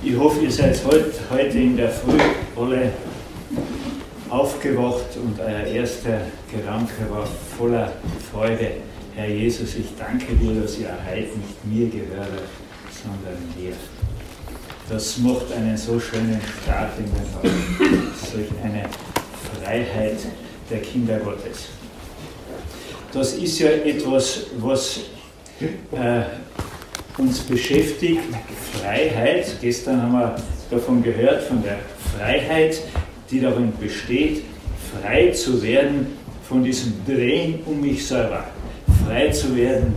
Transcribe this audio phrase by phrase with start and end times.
[0.00, 0.80] Ich hoffe, ihr seid
[1.28, 2.18] heute in der Früh
[2.56, 2.92] alle
[4.30, 6.20] aufgewacht und euer erster
[6.52, 7.92] Gedanke war voller
[8.30, 8.74] Freude.
[9.16, 12.28] Herr Jesus, ich danke dir, dass ihr heute nicht mir gehört,
[13.02, 13.72] sondern dir.
[14.88, 18.84] Das macht einen so schönen Start in den Tag, solch eine
[19.60, 20.18] Freiheit
[20.70, 21.70] der Kinder Gottes.
[23.12, 25.00] Das ist ja etwas, was
[25.60, 26.22] äh,
[27.18, 28.20] uns beschäftigt,
[28.72, 29.56] Freiheit.
[29.60, 30.36] Gestern haben wir
[30.70, 31.78] davon gehört, von der
[32.16, 32.80] Freiheit,
[33.30, 34.44] die darin besteht,
[35.02, 36.06] frei zu werden
[36.48, 38.44] von diesem Drehen um mich selber,
[39.04, 39.94] frei zu werden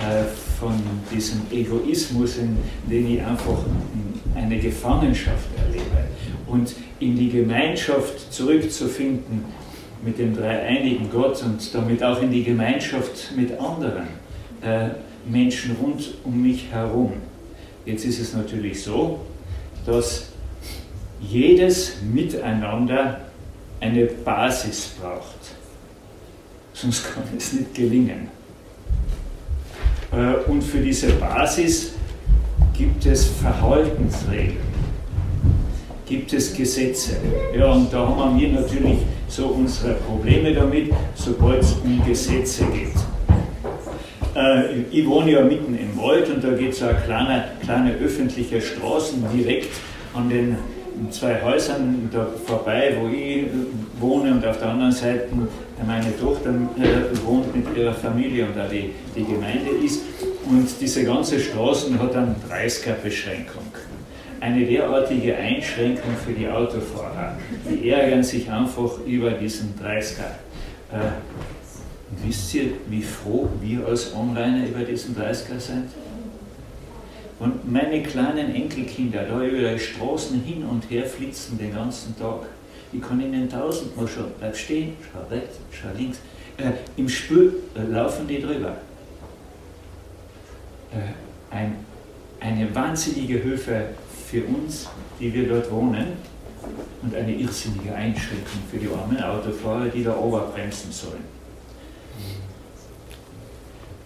[0.00, 0.24] äh,
[0.60, 0.74] von
[1.14, 2.58] diesem Egoismus, in
[2.90, 3.58] den ich einfach
[4.34, 6.08] eine Gefangenschaft erlebe
[6.46, 9.44] und in die Gemeinschaft zurückzufinden
[10.04, 14.08] mit dem dreieinigen Gott und damit auch in die Gemeinschaft mit anderen
[14.62, 14.90] äh,
[15.28, 17.12] Menschen rund um mich herum.
[17.84, 19.20] Jetzt ist es natürlich so,
[19.86, 20.28] dass
[21.20, 23.20] jedes Miteinander
[23.80, 25.36] eine Basis braucht.
[26.72, 28.28] Sonst kann es nicht gelingen.
[30.12, 31.92] Äh, und für diese Basis
[32.72, 34.56] gibt es Verhaltensregeln,
[36.06, 37.16] gibt es Gesetze.
[37.56, 38.98] Ja, und da haben wir natürlich
[39.28, 42.94] so unsere Probleme damit, sobald es um Gesetze geht.
[44.34, 48.60] Äh, ich wohne ja mitten im Wald und da geht so eine kleine, kleine öffentliche
[48.60, 49.70] Straßen direkt
[50.14, 50.56] an den
[51.10, 53.46] zwei Häusern da vorbei, wo ich
[54.00, 55.28] wohne und auf der anderen Seite
[55.86, 60.02] meine Tochter äh, wohnt mit ihrer Familie und da die, die Gemeinde ist.
[60.48, 63.64] Und diese ganze Straße hat eine 30er-Beschränkung.
[64.40, 67.36] Eine derartige Einschränkung für die Autofahrer.
[67.68, 70.30] Die ärgern sich einfach über diesen 30er.
[72.10, 75.88] Äh, wisst ihr, wie froh wir als Online über diesen 30er sind?
[77.38, 82.46] Und meine kleinen Enkelkinder da über die Straßen hin und her flitzen den ganzen Tag.
[82.92, 86.18] Ich kann ihnen tausendmal schon, bleib stehen, schau rechts, schau links.
[86.56, 88.78] Äh, Im Spül äh, laufen die drüber.
[90.90, 91.76] Äh, ein,
[92.40, 93.90] eine wahnsinnige Hilfe
[94.26, 94.88] für uns,
[95.20, 96.06] die wir dort wohnen,
[97.02, 101.37] und eine irrsinnige Einschränkung für die armen Autofahrer, die da oberbremsen sollen.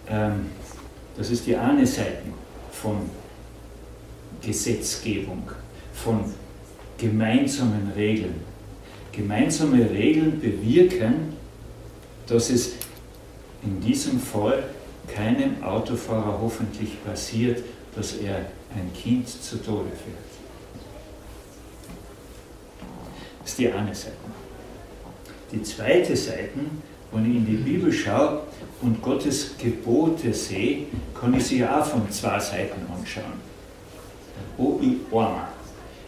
[0.09, 0.47] Ähm,
[1.17, 2.23] das ist die eine Seite
[2.71, 3.09] von
[4.41, 5.43] Gesetzgebung,
[5.93, 6.33] von
[6.97, 8.41] gemeinsamen Regeln.
[9.11, 11.33] Gemeinsame Regeln bewirken,
[12.27, 12.73] dass es
[13.63, 14.63] in diesem Fall
[15.07, 17.63] keinem Autofahrer hoffentlich passiert,
[17.95, 18.37] dass er
[18.75, 20.17] ein Kind zu Tode fährt.
[23.41, 24.15] Das ist die eine Seite.
[25.51, 26.59] Die zweite Seite,
[27.11, 28.41] wenn ich in die Bibel schaue
[28.83, 30.85] und Gottes Gebote sehe,
[31.19, 33.41] kann ich sie auch von zwei Seiten anschauen.
[34.57, 35.47] Oh, ich armer.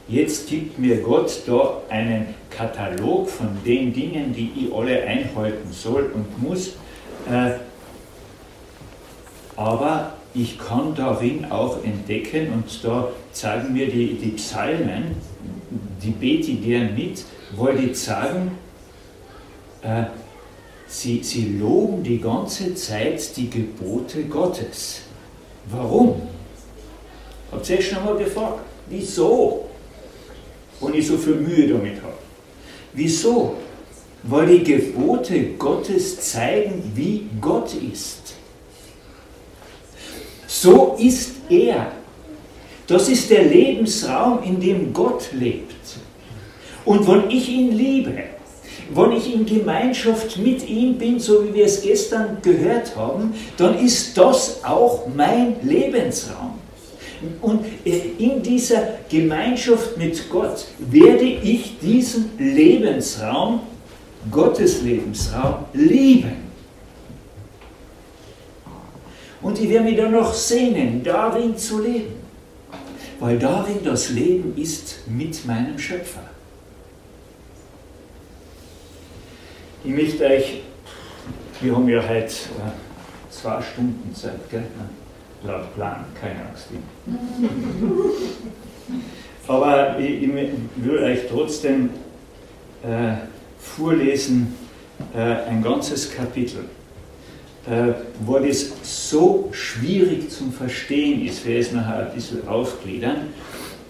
[0.07, 6.11] Jetzt gibt mir Gott da einen Katalog von den Dingen, die ich alle einhalten soll
[6.13, 6.73] und muss.
[7.27, 7.53] Äh,
[9.55, 15.15] aber ich kann darin auch entdecken, und da zeigen mir die, die Psalmen,
[16.03, 17.23] die bete ich gern mit,
[17.55, 18.51] weil die sagen,
[19.81, 20.03] äh,
[21.01, 25.01] sie, sie loben die ganze Zeit die Gebote Gottes.
[25.69, 26.21] Warum?
[27.51, 29.65] Habt ihr euch schon mal gefragt, wieso?
[30.79, 32.13] Und ich so viel Mühe damit habe.
[32.93, 33.55] Wieso?
[34.23, 38.35] Weil die Gebote Gottes zeigen, wie Gott ist.
[40.47, 41.91] So ist er.
[42.87, 45.75] Das ist der Lebensraum, in dem Gott lebt.
[46.85, 48.34] Und wenn ich ihn liebe,
[48.93, 53.79] wenn ich in Gemeinschaft mit ihm bin, so wie wir es gestern gehört haben, dann
[53.79, 56.59] ist das auch mein Lebensraum.
[57.41, 63.61] Und äh, in dieser Gemeinschaft mit Gott werde ich diesen Lebensraum,
[64.29, 66.45] Gottes Lebensraum, lieben.
[69.41, 72.13] Und ich werde mich dann noch sehnen, darin zu leben.
[73.19, 76.34] Weil darin das Leben ist mit meinem Schöpfer.
[79.85, 80.61] Ich möchte euch,
[81.61, 82.29] wir haben ja heute äh,
[83.29, 84.65] zwei Stunden Zeit, gell?
[85.43, 86.69] laut Plan, keine Angst.
[89.47, 90.29] Aber ich, ich
[90.77, 91.91] will euch trotzdem
[92.83, 93.13] äh,
[93.59, 94.55] vorlesen
[95.13, 96.65] äh, ein ganzes Kapitel
[97.67, 97.93] äh,
[98.23, 103.33] wo das so schwierig zum Verstehen ist, werde es nachher ein bisschen aufgliedern.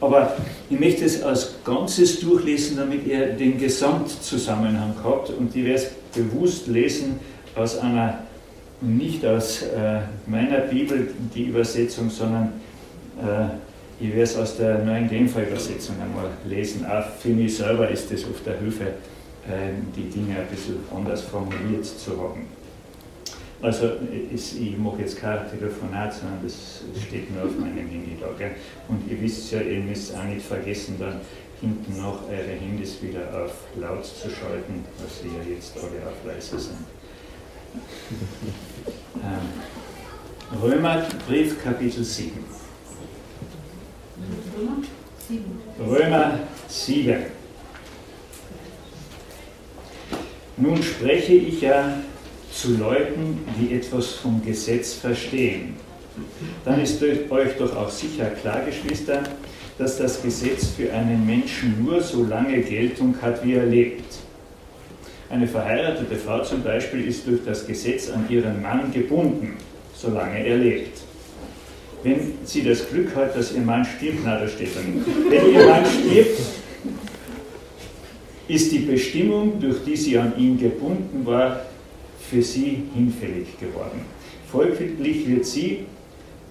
[0.05, 0.37] Aber
[0.69, 5.87] ich möchte es als Ganzes durchlesen, damit ihr den Gesamtzusammenhang habt und ich werde es
[6.13, 7.19] bewusst lesen
[7.55, 8.19] aus einer,
[8.81, 12.53] nicht aus äh, meiner Bibel, die Übersetzung, sondern
[13.17, 13.47] äh,
[13.99, 16.85] Ich werde es aus der neuen Genfer-Übersetzung einmal lesen.
[16.85, 18.83] Auch für mich selber ist es oft eine Hilfe,
[19.49, 22.45] ähm, die Dinge ein bisschen anders formuliert zu haben.
[23.61, 23.91] Also
[24.33, 28.27] ich mache jetzt kein Telefonat, sondern das steht nur auf meinem Handy da.
[28.37, 28.51] Gell?
[28.87, 31.21] Und ihr wisst ja, ihr müsst auch nicht vergessen, dann
[31.61, 36.25] hinten noch eure Handys wieder auf laut zu schalten, was sie ja jetzt alle auf
[36.25, 36.77] leise sind.
[39.15, 42.31] Ähm, Römerbrief Kapitel 7.
[45.79, 47.25] Römer 7.
[50.57, 51.97] Nun spreche ich ja
[52.55, 55.75] zu Leuten, die etwas vom Gesetz verstehen.
[56.63, 59.23] Dann ist euch doch auch sicher klar, Geschwister,
[59.77, 64.05] dass das Gesetz für einen Menschen nur so lange Geltung hat, wie er lebt.
[65.29, 69.57] Eine verheiratete Frau zum Beispiel ist durch das Gesetz an ihren Mann gebunden,
[69.93, 70.99] solange er lebt.
[72.03, 75.65] Wenn sie das Glück hat, dass ihr Mann stirbt, na, da steht dann, wenn ihr
[75.65, 76.39] Mann stirbt,
[78.47, 81.61] ist die Bestimmung, durch die sie an ihn gebunden war,
[82.29, 84.01] für sie hinfällig geworden.
[84.51, 85.85] Folglich wird sie,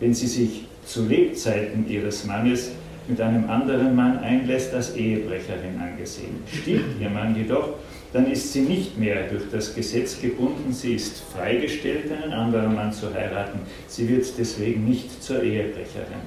[0.01, 2.73] wenn sie sich zu Lebzeiten ihres Mannes
[3.09, 6.37] mit einem anderen Mann einlässt, als Ehebrecherin angesehen.
[6.47, 7.75] Stirbt ihr Mann jedoch,
[8.13, 12.93] dann ist sie nicht mehr durch das Gesetz gebunden, sie ist freigestellt, einen anderen Mann
[12.93, 13.61] zu heiraten.
[13.89, 16.23] Sie wird deswegen nicht zur Ehebrecherin.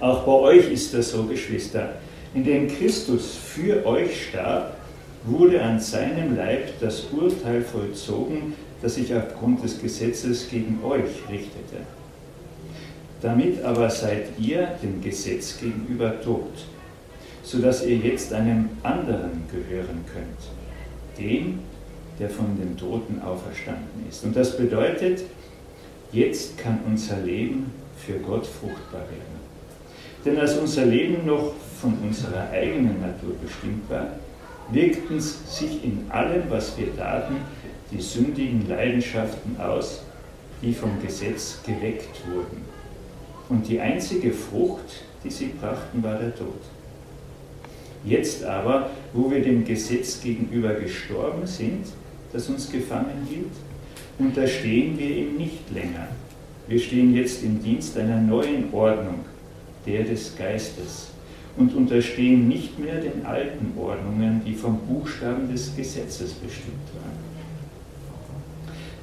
[0.00, 1.94] Auch bei euch ist das so, Geschwister.
[2.34, 4.75] Indem Christus für euch starb,
[5.26, 11.82] wurde an seinem Leib das Urteil vollzogen, das sich aufgrund des Gesetzes gegen euch richtete.
[13.22, 16.52] Damit aber seid ihr dem Gesetz gegenüber tot,
[17.42, 21.60] sodass ihr jetzt einem anderen gehören könnt, dem,
[22.20, 24.24] der von den Toten auferstanden ist.
[24.24, 25.22] Und das bedeutet,
[26.12, 29.36] jetzt kann unser Leben für Gott fruchtbar werden.
[30.24, 34.08] Denn als unser Leben noch von unserer eigenen Natur bestimmt war,
[34.70, 37.36] wirkten sich in allem, was wir taten,
[37.90, 40.02] die sündigen Leidenschaften aus,
[40.62, 42.64] die vom Gesetz geweckt wurden.
[43.48, 46.60] Und die einzige Frucht, die sie brachten, war der Tod.
[48.04, 51.86] Jetzt aber, wo wir dem Gesetz gegenüber gestorben sind,
[52.32, 53.52] das uns gefangen hielt,
[54.18, 56.08] unterstehen wir ihm nicht länger.
[56.68, 59.24] Wir stehen jetzt im Dienst einer neuen Ordnung,
[59.86, 61.10] der des Geistes
[61.56, 67.26] und unterstehen nicht mehr den alten Ordnungen, die vom Buchstaben des Gesetzes bestimmt waren.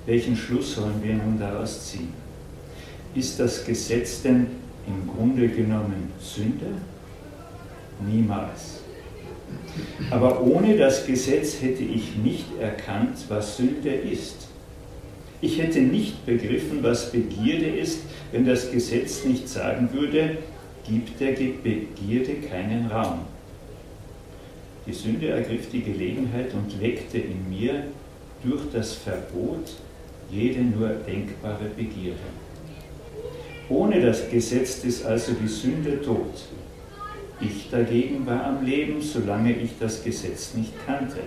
[0.05, 2.13] Welchen Schluss sollen wir nun daraus ziehen?
[3.15, 4.47] Ist das Gesetz denn
[4.85, 6.67] im Grunde genommen Sünde?
[8.05, 8.81] Niemals.
[10.09, 14.47] Aber ohne das Gesetz hätte ich nicht erkannt, was Sünde ist.
[15.41, 17.99] Ich hätte nicht begriffen, was Begierde ist,
[18.31, 20.37] wenn das Gesetz nicht sagen würde,
[20.87, 23.19] gibt der Begierde keinen Raum.
[24.85, 27.85] Die Sünde ergriff die Gelegenheit und weckte in mir
[28.43, 29.71] durch das Verbot
[30.29, 32.17] jede nur denkbare Begierde.
[33.69, 36.43] Ohne das Gesetz ist also die Sünde tot.
[37.39, 41.19] Ich dagegen war am Leben, solange ich das Gesetz nicht kannte.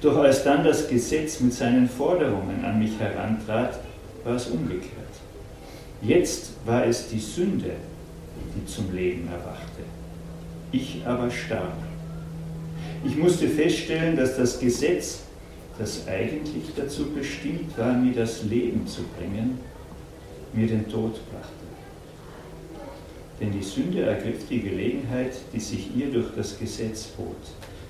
[0.00, 3.80] Doch als dann das Gesetz mit seinen Forderungen an mich herantrat,
[4.24, 4.90] war es umgekehrt.
[6.02, 7.72] Jetzt war es die Sünde,
[8.54, 9.82] die zum Leben erwachte.
[10.72, 11.76] Ich aber starb.
[13.04, 15.20] Ich musste feststellen, dass das Gesetz,
[15.78, 19.58] das eigentlich dazu bestimmt war, mir das Leben zu bringen,
[20.52, 21.66] mir den Tod brachte.
[23.40, 27.36] Denn die Sünde ergriff die Gelegenheit, die sich ihr durch das Gesetz bot.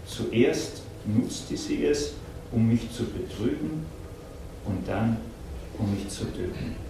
[0.06, 2.14] Zuerst nutzte sie es,
[2.50, 3.84] um mich zu betrügen
[4.64, 5.18] und dann,
[5.78, 6.85] um mich zu töten.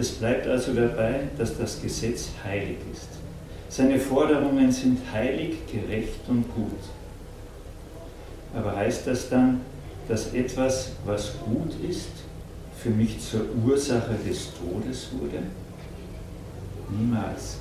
[0.00, 3.08] Es bleibt also dabei, dass das Gesetz heilig ist.
[3.68, 6.80] Seine Forderungen sind heilig, gerecht und gut.
[8.54, 9.60] Aber heißt das dann,
[10.08, 12.08] dass etwas, was gut ist,
[12.82, 15.42] für mich zur Ursache des Todes wurde?
[16.98, 17.58] Niemals.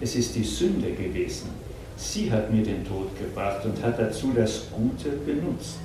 [0.00, 1.50] Es ist die Sünde gewesen.
[1.96, 5.80] Sie hat mir den Tod gebracht und hat dazu das Gute benutzt.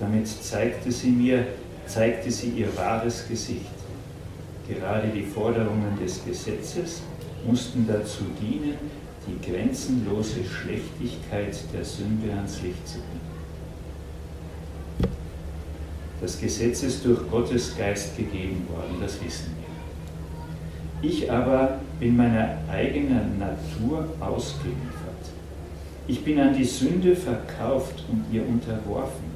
[0.00, 1.46] Damit zeigte sie mir,
[1.86, 3.79] zeigte sie ihr wahres Gesicht.
[4.70, 7.02] Gerade die Forderungen des Gesetzes
[7.44, 8.76] mussten dazu dienen,
[9.26, 13.30] die grenzenlose Schlechtigkeit der Sünde ans Licht zu bringen.
[16.20, 21.10] Das Gesetz ist durch Gottes Geist gegeben worden, das wissen wir.
[21.10, 25.00] Ich aber bin meiner eigenen Natur ausgeliefert.
[26.06, 29.30] Ich bin an die Sünde verkauft und ihr unterworfen.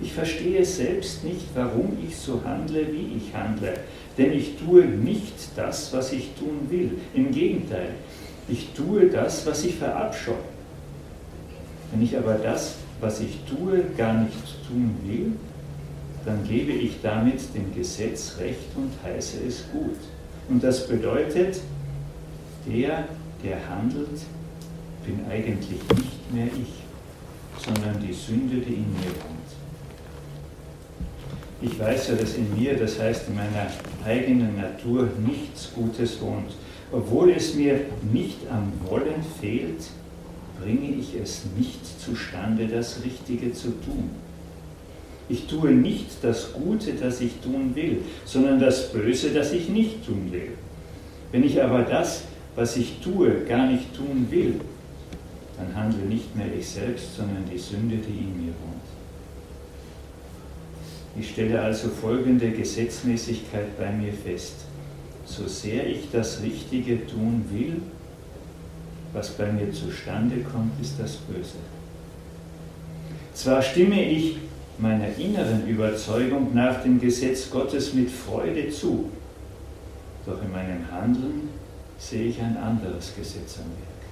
[0.00, 3.74] Ich verstehe selbst nicht, warum ich so handle, wie ich handle.
[4.18, 6.98] Denn ich tue nicht das, was ich tun will.
[7.14, 7.90] Im Gegenteil,
[8.48, 10.36] ich tue das, was ich verabscheue.
[11.90, 15.32] Wenn ich aber das, was ich tue, gar nicht tun will,
[16.24, 19.98] dann gebe ich damit dem Gesetz Recht und heiße es gut.
[20.48, 21.60] Und das bedeutet,
[22.66, 23.08] der,
[23.42, 24.20] der handelt,
[25.04, 29.31] bin eigentlich nicht mehr ich, sondern die Sünde, die in mir wohnt.
[31.62, 33.70] Ich weiß ja, dass in mir, das heißt in meiner
[34.04, 36.50] eigenen Natur, nichts Gutes wohnt.
[36.90, 37.80] Obwohl es mir
[38.12, 39.84] nicht am Wollen fehlt,
[40.60, 44.10] bringe ich es nicht zustande, das Richtige zu tun.
[45.28, 50.04] Ich tue nicht das Gute, das ich tun will, sondern das Böse, das ich nicht
[50.04, 50.50] tun will.
[51.30, 52.24] Wenn ich aber das,
[52.56, 54.60] was ich tue, gar nicht tun will,
[55.56, 58.81] dann handle nicht mehr ich selbst, sondern die Sünde, die in mir wohnt.
[61.18, 64.54] Ich stelle also folgende Gesetzmäßigkeit bei mir fest.
[65.26, 67.82] So sehr ich das Richtige tun will,
[69.12, 71.58] was bei mir zustande kommt, ist das Böse.
[73.34, 74.38] Zwar stimme ich
[74.78, 79.10] meiner inneren Überzeugung nach dem Gesetz Gottes mit Freude zu,
[80.26, 81.50] doch in meinem Handeln
[81.98, 84.02] sehe ich ein anderes Gesetz am Werk.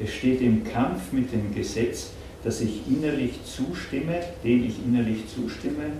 [0.00, 2.10] Es steht im Kampf mit dem Gesetz,
[2.44, 5.90] dass ich innerlich zustimme, dem ich innerlich zustimme,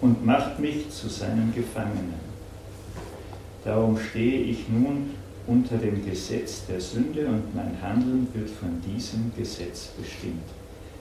[0.00, 2.26] und macht mich zu seinem Gefangenen.
[3.64, 5.10] Darum stehe ich nun
[5.46, 10.44] unter dem Gesetz der Sünde und mein Handeln wird von diesem Gesetz bestimmt.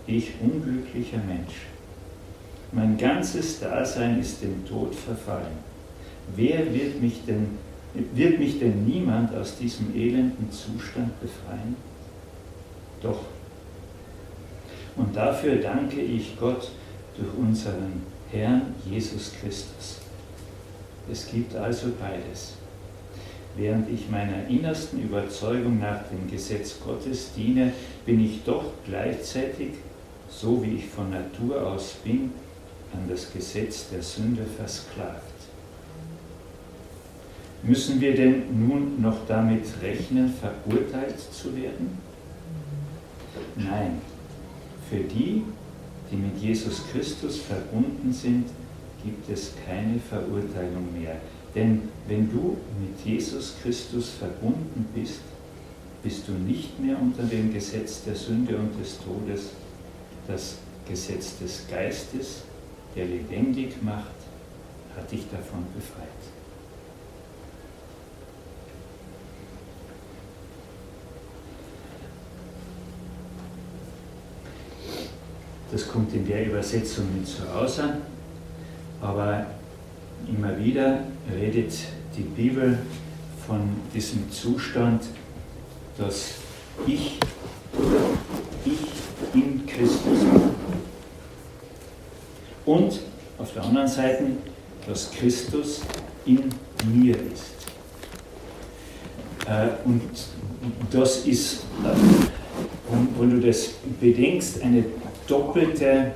[0.07, 1.55] Ich unglücklicher Mensch.
[2.71, 5.57] Mein ganzes Dasein ist dem Tod verfallen.
[6.35, 7.57] Wer wird mich denn,
[8.13, 11.75] wird mich denn niemand aus diesem elenden Zustand befreien?
[13.01, 13.19] Doch.
[14.95, 16.71] Und dafür danke ich Gott
[17.17, 19.99] durch unseren Herrn Jesus Christus.
[21.11, 22.53] Es gibt also beides.
[23.57, 27.71] Während ich meiner innersten Überzeugung nach dem Gesetz Gottes diene,
[28.05, 29.69] bin ich doch gleichzeitig,
[30.29, 32.31] so wie ich von Natur aus bin,
[32.93, 35.21] an das Gesetz der Sünde versklavt.
[37.63, 41.97] Müssen wir denn nun noch damit rechnen, verurteilt zu werden?
[43.55, 44.01] Nein,
[44.89, 45.43] für die,
[46.11, 48.45] die mit Jesus Christus verbunden sind,
[49.03, 51.17] gibt es keine Verurteilung mehr.
[51.53, 55.21] Denn wenn du mit Jesus Christus verbunden bist,
[56.03, 59.51] bist du nicht mehr unter dem Gesetz der Sünde und des Todes.
[60.27, 62.43] Das Gesetz des Geistes,
[62.95, 64.13] der lebendig macht,
[64.95, 66.34] hat dich davon befreit.
[75.75, 77.81] Das kommt in der Übersetzung nicht so raus,
[79.01, 79.45] aber
[80.25, 80.99] immer wieder
[81.37, 81.73] redet
[82.15, 82.79] die Bibel
[83.45, 83.59] von
[83.93, 85.03] diesem Zustand,
[85.97, 86.35] dass
[86.87, 87.19] ich,
[88.63, 88.77] ich
[89.33, 90.41] in Christus bin.
[92.65, 93.01] Und
[93.37, 94.27] auf der anderen Seite,
[94.87, 95.81] dass Christus
[96.25, 96.51] in
[96.85, 97.51] mir ist.
[99.45, 100.09] Äh, und
[100.89, 104.85] das ist, äh, wenn du das bedenkst, eine
[105.27, 106.11] doppelte,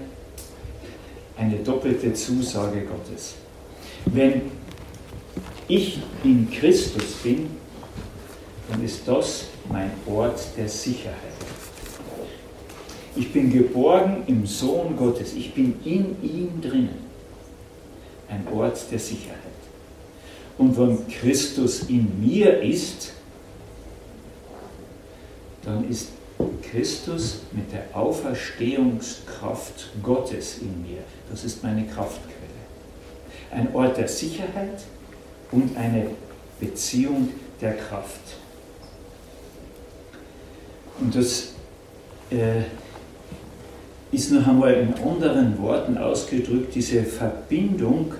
[1.37, 3.35] eine doppelte Zusage Gottes.
[4.05, 4.41] Wenn
[5.67, 7.47] ich in Christus bin,
[8.69, 11.15] dann ist das mein Ort der Sicherheit.
[13.15, 15.33] Ich bin geborgen im Sohn Gottes.
[15.33, 17.09] Ich bin in ihm drinnen.
[18.29, 19.37] Ein Ort der Sicherheit.
[20.57, 23.13] Und wenn Christus in mir ist,
[25.63, 26.09] dann ist
[26.61, 30.99] Christus mit der Auferstehungskraft Gottes in mir.
[31.29, 32.35] Das ist meine Kraftquelle.
[33.51, 34.83] Ein Ort der Sicherheit
[35.51, 36.11] und eine
[36.59, 37.29] Beziehung
[37.59, 38.37] der Kraft.
[40.99, 41.53] Und das
[42.29, 42.61] äh,
[44.11, 48.13] ist noch einmal in anderen Worten ausgedrückt, diese Verbindung,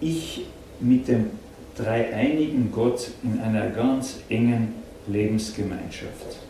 [0.00, 0.46] ich
[0.80, 1.30] mit dem
[1.76, 4.74] dreieinigen Gott in einer ganz engen
[5.06, 6.47] Lebensgemeinschaft.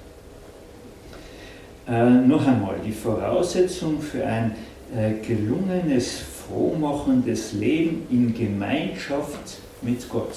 [1.89, 4.55] Äh, noch einmal, die Voraussetzung für ein
[4.95, 10.35] äh, gelungenes, frohmachendes Leben in Gemeinschaft mit Gott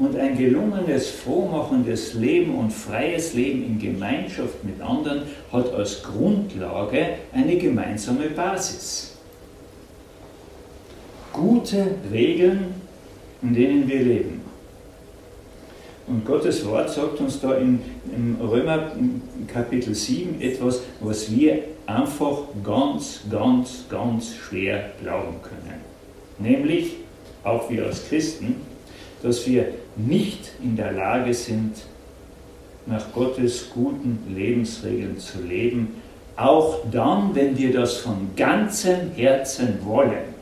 [0.00, 7.06] und ein gelungenes, frohmachendes Leben und freies Leben in Gemeinschaft mit anderen hat als Grundlage
[7.32, 9.16] eine gemeinsame Basis.
[11.32, 12.74] Gute Regeln,
[13.42, 14.47] in denen wir leben.
[16.08, 17.80] Und Gottes Wort sagt uns da in,
[18.14, 18.92] im Römer
[19.46, 25.80] Kapitel 7 etwas, was wir einfach ganz, ganz, ganz schwer glauben können.
[26.38, 26.96] Nämlich,
[27.44, 28.56] auch wir als Christen,
[29.22, 31.76] dass wir nicht in der Lage sind,
[32.86, 35.96] nach Gottes guten Lebensregeln zu leben,
[36.36, 40.38] auch dann, wenn wir das von ganzem Herzen wollen.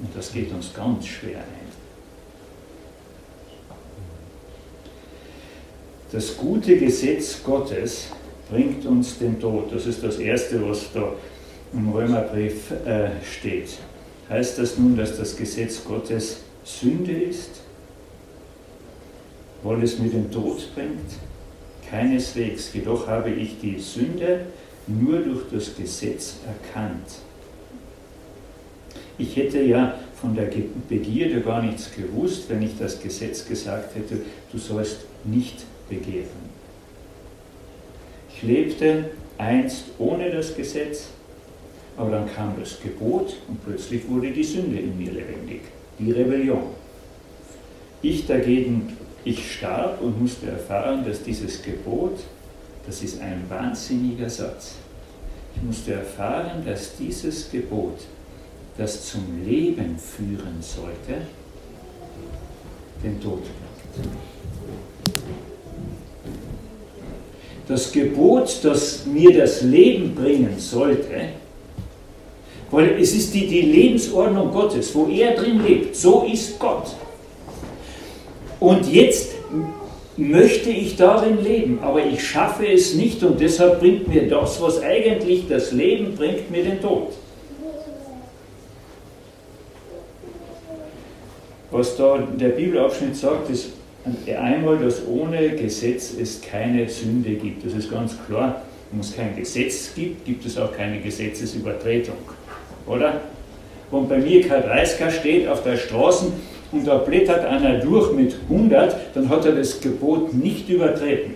[0.00, 1.65] Und das geht uns ganz schwer ein.
[6.12, 8.08] Das gute Gesetz Gottes
[8.48, 9.72] bringt uns den Tod.
[9.72, 11.12] Das ist das Erste, was da
[11.72, 13.70] im Römerbrief äh, steht.
[14.28, 17.60] Heißt das nun, dass das Gesetz Gottes Sünde ist?
[19.62, 21.10] Weil es mir den Tod bringt?
[21.90, 22.72] Keineswegs.
[22.72, 24.46] Jedoch habe ich die Sünde
[24.86, 27.06] nur durch das Gesetz erkannt.
[29.18, 30.50] Ich hätte ja von der
[30.88, 34.18] Begierde gar nichts gewusst, wenn ich das Gesetz gesagt hätte,
[34.52, 36.56] du sollst nicht begehren.
[38.34, 41.08] Ich lebte einst ohne das Gesetz,
[41.96, 45.62] aber dann kam das Gebot und plötzlich wurde die Sünde in mir lebendig,
[45.98, 46.64] die Rebellion.
[48.02, 52.20] Ich dagegen, ich starb und musste erfahren, dass dieses Gebot,
[52.86, 54.74] das ist ein wahnsinniger Satz,
[55.56, 58.00] ich musste erfahren, dass dieses Gebot,
[58.76, 61.22] das zum Leben führen sollte,
[63.02, 63.42] den Tod
[63.94, 64.35] bringt.
[67.68, 71.30] Das Gebot, das mir das Leben bringen sollte,
[72.70, 75.96] weil es ist die, die Lebensordnung Gottes, wo er drin lebt.
[75.96, 76.94] So ist Gott.
[78.60, 79.32] Und jetzt
[80.16, 84.80] möchte ich darin leben, aber ich schaffe es nicht und deshalb bringt mir das, was
[84.82, 87.12] eigentlich das Leben bringt, mir den Tod.
[91.70, 93.72] Was da der Bibelabschnitt sagt, ist
[94.38, 97.64] einmal, dass ohne Gesetz es keine Sünde gibt.
[97.64, 98.62] Das ist ganz klar.
[98.90, 102.16] Wenn es kein Gesetz gibt, gibt es auch keine Gesetzesübertretung
[102.86, 103.20] oder?
[103.90, 106.32] Und bei mir kein 30 steht auf der Straße
[106.72, 111.34] und da blättert einer durch mit 100, dann hat er das Gebot nicht übertreten.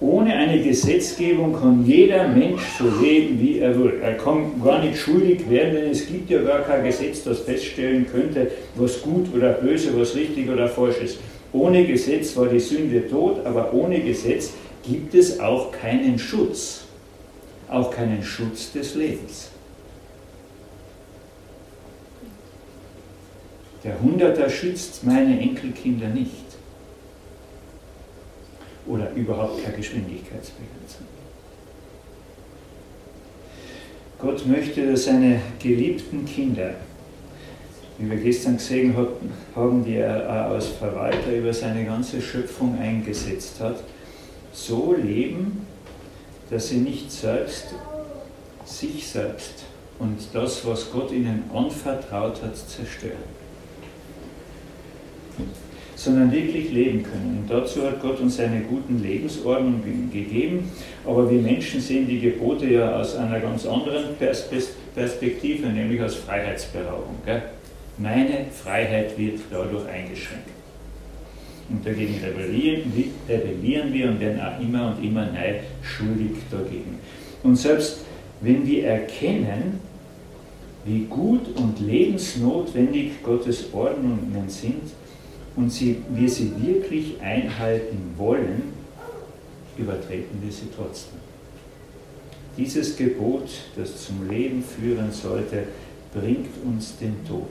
[0.00, 4.00] Ohne eine Gesetzgebung kann jeder Mensch so leben, wie er will.
[4.02, 8.06] Er kann gar nicht schuldig werden, denn es gibt ja gar kein Gesetz, das feststellen
[8.10, 11.18] könnte, was gut oder böse, was richtig oder falsch ist.
[11.52, 14.54] Ohne Gesetz war die Sünde tot, aber ohne Gesetz
[14.86, 16.84] gibt es auch keinen Schutz,
[17.68, 19.50] auch keinen Schutz des Lebens.
[23.84, 26.39] Der Hunderter schützt meine Enkelkinder nicht.
[28.90, 31.06] Oder überhaupt keine Geschwindigkeitsbegrenzung.
[34.18, 36.74] Gott möchte, dass seine geliebten Kinder,
[37.98, 38.94] wie wir gestern gesehen
[39.54, 43.84] haben, die er als Verwalter über seine ganze Schöpfung eingesetzt hat,
[44.52, 45.66] so leben,
[46.50, 47.68] dass sie nicht selbst
[48.64, 49.64] sich selbst
[50.00, 53.40] und das, was Gott ihnen anvertraut hat, zerstören,
[56.02, 57.40] sondern wirklich leben können.
[57.42, 60.70] Und dazu hat Gott uns eine guten Lebensordnung gegeben,
[61.04, 67.16] aber wir Menschen sehen die Gebote ja aus einer ganz anderen Perspektive, nämlich aus Freiheitsberaubung.
[67.26, 67.42] Gell?
[67.98, 70.48] Meine Freiheit wird dadurch eingeschränkt.
[71.68, 76.98] Und dagegen rebellieren wir und werden auch immer und immer neu schuldig dagegen.
[77.42, 78.06] Und selbst
[78.40, 79.80] wenn wir erkennen,
[80.86, 84.80] wie gut und lebensnotwendig Gottes Ordnungen sind
[85.60, 88.62] und sie, wir sie wirklich einhalten wollen,
[89.76, 91.18] übertreten wir sie trotzdem.
[92.56, 95.64] Dieses Gebot, das zum Leben führen sollte,
[96.12, 97.46] bringt uns den Tod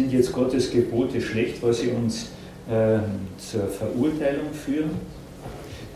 [0.00, 2.30] sind jetzt Gottes Gebote schlecht, weil sie uns
[2.68, 2.98] äh,
[3.38, 4.90] zur Verurteilung führen.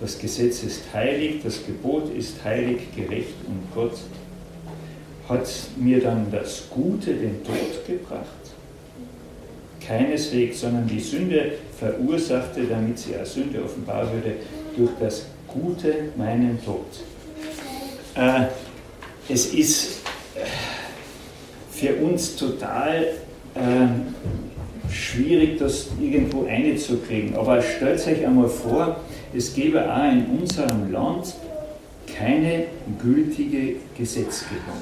[0.00, 3.96] Das Gesetz ist heilig, das Gebot ist heilig, gerecht und Gott
[5.29, 8.43] hat mir dann das Gute, den Tod gebracht.
[9.87, 14.37] Keineswegs, sondern die Sünde verursachte, damit sie als Sünde offenbar würde,
[14.77, 16.87] durch das Gute meinen Tod.
[18.14, 18.47] Äh,
[19.29, 20.01] es ist
[20.35, 20.40] äh,
[21.70, 23.07] für uns total
[23.57, 24.14] ähm,
[24.90, 27.37] schwierig, das irgendwo einzukriegen.
[27.37, 29.01] Aber stellt euch einmal vor,
[29.35, 31.35] es gäbe auch in unserem Land
[32.16, 32.66] keine
[33.03, 34.81] gültige Gesetzgebung.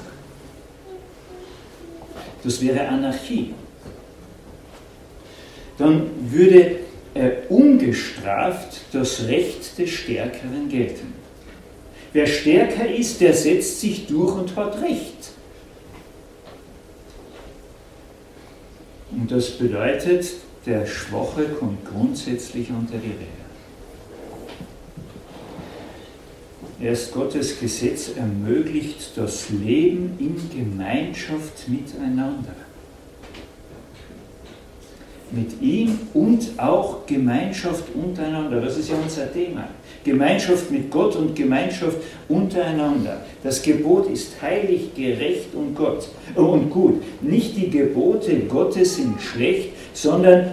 [2.43, 3.53] Das wäre Anarchie.
[5.77, 6.77] Dann würde
[7.13, 11.13] äh, ungestraft das Recht des Stärkeren gelten.
[12.11, 15.31] Wer stärker ist, der setzt sich durch und hat Recht.
[19.11, 20.25] Und das bedeutet,
[20.65, 23.43] der Schwache kommt grundsätzlich unter die Räder.
[26.81, 32.55] Erst Gottes Gesetz ermöglicht das Leben in Gemeinschaft miteinander.
[35.35, 38.61] Mit ihm und auch Gemeinschaft untereinander.
[38.61, 39.67] Das ist ja unser Thema.
[40.03, 41.97] Gemeinschaft mit Gott und Gemeinschaft
[42.29, 43.21] untereinander.
[43.41, 47.01] Das Gebot ist heilig, gerecht und, Gott, äh, und gut.
[47.21, 50.51] Nicht die Gebote Gottes sind schlecht, sondern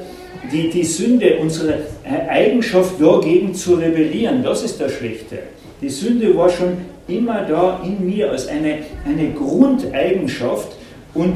[0.51, 1.81] die, die Sünde, unsere
[2.29, 5.40] Eigenschaft dagegen zu rebellieren, das ist das Schlechte.
[5.83, 10.77] Die Sünde war schon immer da in mir als eine, eine Grundeigenschaft
[11.14, 11.35] und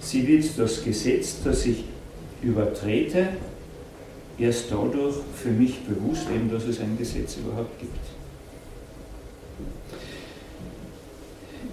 [0.00, 1.84] sie wird das Gesetz, das ich
[2.46, 3.28] übertrete,
[4.38, 7.96] erst dadurch für mich bewusst, eben, dass es ein Gesetz überhaupt gibt.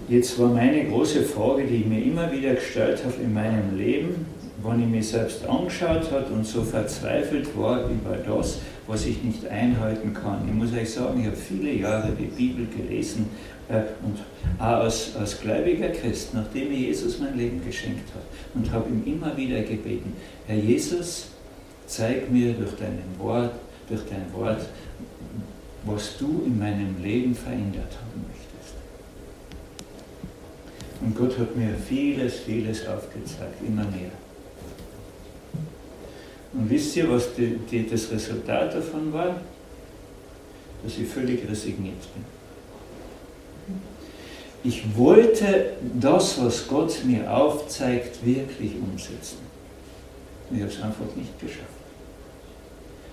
[0.08, 4.26] Jetzt war meine große Frage, die ich mir immer wieder gestellt habe in meinem Leben,
[4.62, 9.46] wenn ich mich selbst angeschaut habe und so verzweifelt war über das, was ich nicht
[9.46, 10.46] einhalten kann.
[10.46, 13.30] Ich muss euch sagen, ich habe viele Jahre die Bibel gelesen
[13.68, 14.18] und
[14.58, 18.22] auch als, als gläubiger Christ, nachdem mir Jesus mein Leben geschenkt hat
[18.54, 20.14] und habe ihm immer wieder gebeten,
[20.46, 21.28] Herr Jesus,
[21.86, 23.52] zeig mir durch dein Wort,
[23.88, 24.66] durch dein Wort,
[25.84, 28.74] was du in meinem Leben verändert haben möchtest.
[31.00, 34.10] Und Gott hat mir vieles, vieles aufgezeigt, immer mehr.
[36.52, 39.40] Und wisst ihr, was die, die, das Resultat davon war?
[40.82, 42.33] Dass ich völlig resigniert bin.
[44.64, 49.36] Ich wollte das, was Gott mir aufzeigt, wirklich umsetzen.
[50.50, 51.68] Ich habe es einfach nicht geschafft.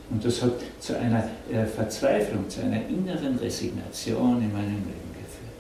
[0.10, 5.52] Und das hat zu einer äh, Verzweiflung, zu einer inneren Resignation in meinem Leben geführt.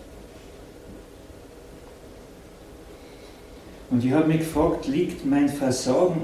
[3.89, 6.23] Und ich habe mich gefragt, liegt mein Versagen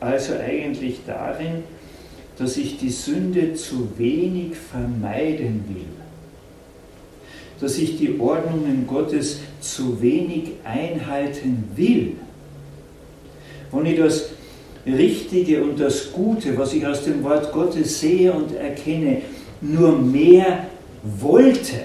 [0.00, 1.64] also eigentlich darin,
[2.38, 6.03] dass ich die Sünde zu wenig vermeiden will,
[7.64, 12.12] dass ich die Ordnungen Gottes zu wenig einhalten will.
[13.72, 14.26] Wenn ich das
[14.84, 19.22] Richtige und das Gute, was ich aus dem Wort Gottes sehe und erkenne,
[19.62, 20.66] nur mehr
[21.02, 21.80] wollte,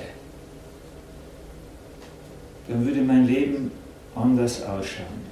[2.68, 3.72] dann würde mein Leben
[4.16, 5.30] anders ausschauen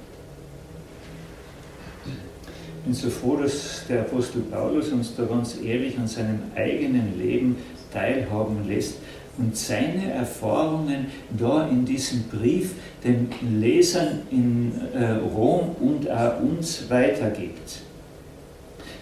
[2.86, 7.56] bin so froh, dass der Apostel Paulus uns da ganz ehrlich an seinem eigenen Leben
[7.92, 8.94] teilhaben lässt
[9.38, 11.06] und seine Erfahrungen
[11.38, 12.72] da in diesem Brief
[13.04, 17.80] den Lesern in äh, Rom und auch uns weitergibt.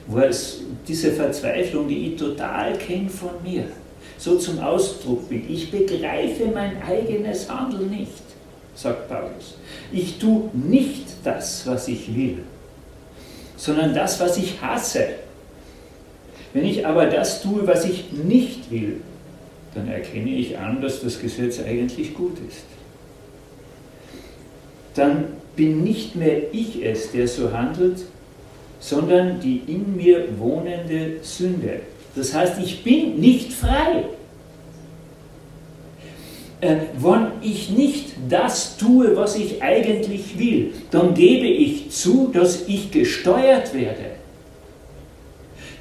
[0.07, 3.65] Wo es diese Verzweiflung, die ich total kenne von mir,
[4.19, 5.51] so zum Ausdruck bringt.
[5.51, 8.23] Ich begreife mein eigenes Handeln nicht,
[8.75, 9.59] sagt Paulus.
[9.91, 12.39] Ich tue nicht das, was ich will
[13.57, 15.07] sondern das, was ich hasse.
[16.53, 19.01] Wenn ich aber das tue, was ich nicht will,
[19.77, 22.65] dann erkenne ich an, dass das Gesetz eigentlich gut ist.
[24.95, 28.05] Dann bin nicht mehr ich es, der so handelt,
[28.81, 31.81] sondern die in mir wohnende Sünde.
[32.15, 34.05] Das heißt, ich bin nicht frei
[36.61, 42.67] äh, wenn ich nicht das tue, was ich eigentlich will, dann gebe ich zu, dass
[42.67, 44.16] ich gesteuert werde.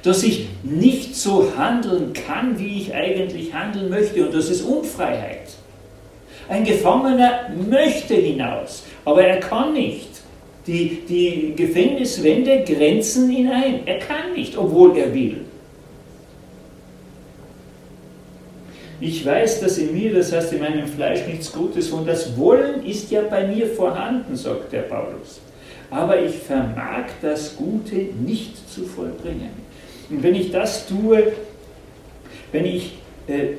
[0.06, 4.24] Dass ich nicht so handeln kann, wie ich eigentlich handeln möchte.
[4.24, 5.48] Und das ist Unfreiheit.
[6.48, 10.08] Ein Gefangener möchte hinaus, aber er kann nicht.
[10.68, 13.84] Die, die Gefängniswände grenzen ihn ein.
[13.84, 15.44] Er kann nicht, obwohl er will.
[19.00, 22.86] Ich weiß, dass in mir, das heißt in meinem Fleisch, nichts Gutes und das Wollen
[22.86, 25.40] ist ja bei mir vorhanden, sagt der Paulus.
[25.90, 29.65] Aber ich vermag das Gute nicht zu vollbringen.
[30.10, 31.32] Und wenn ich das tue,
[32.52, 33.54] wenn ich, äh,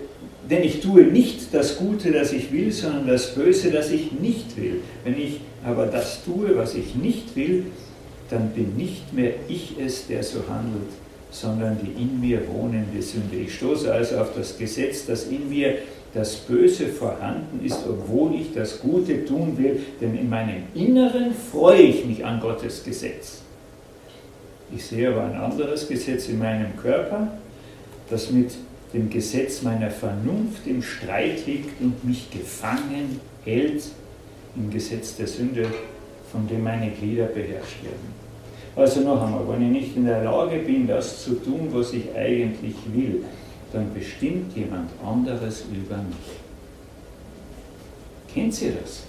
[0.50, 4.56] denn ich tue nicht das Gute, das ich will, sondern das Böse, das ich nicht
[4.56, 4.82] will.
[5.04, 7.66] Wenn ich aber das tue, was ich nicht will,
[8.30, 10.90] dann bin nicht mehr ich es, der so handelt,
[11.32, 13.38] sondern die in mir wohnende Sünde.
[13.38, 15.80] Ich stoße also auf das Gesetz, dass in mir
[16.14, 21.82] das Böse vorhanden ist, obwohl ich das Gute tun will, denn in meinem Inneren freue
[21.82, 23.42] ich mich an Gottes Gesetz.
[24.76, 27.28] Ich sehe aber ein anderes Gesetz in meinem Körper,
[28.10, 28.52] das mit
[28.94, 33.84] dem Gesetz meiner Vernunft im Streit liegt und mich gefangen hält
[34.56, 35.68] im Gesetz der Sünde,
[36.32, 38.18] von dem meine Glieder beherrscht werden.
[38.76, 42.14] Also noch einmal, wenn ich nicht in der Lage bin, das zu tun, was ich
[42.16, 43.24] eigentlich will,
[43.74, 46.38] dann bestimmt jemand anderes über mich.
[48.34, 49.04] Kennt ihr das?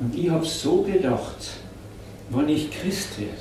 [0.00, 1.59] Und ich habe so gedacht,
[2.30, 3.32] wenn ich Christ werde,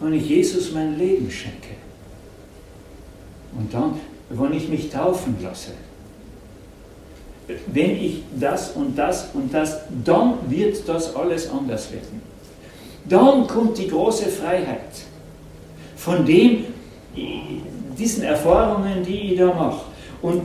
[0.00, 1.74] wenn ich Jesus mein Leben schenke,
[3.56, 3.98] Und dann,
[4.30, 5.72] wenn ich mich taufen lasse,
[7.66, 12.22] wenn ich das und das und das, dann wird das alles anders werden.
[13.08, 14.92] Dann kommt die große Freiheit
[15.96, 16.66] von dem,
[17.98, 19.84] diesen Erfahrungen, die ich da mache.
[20.22, 20.42] Und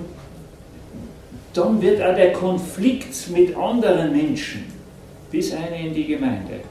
[1.53, 4.74] dann wird auch der Konflikt mit anderen Menschen
[5.31, 6.61] bis eine in die Gemeinde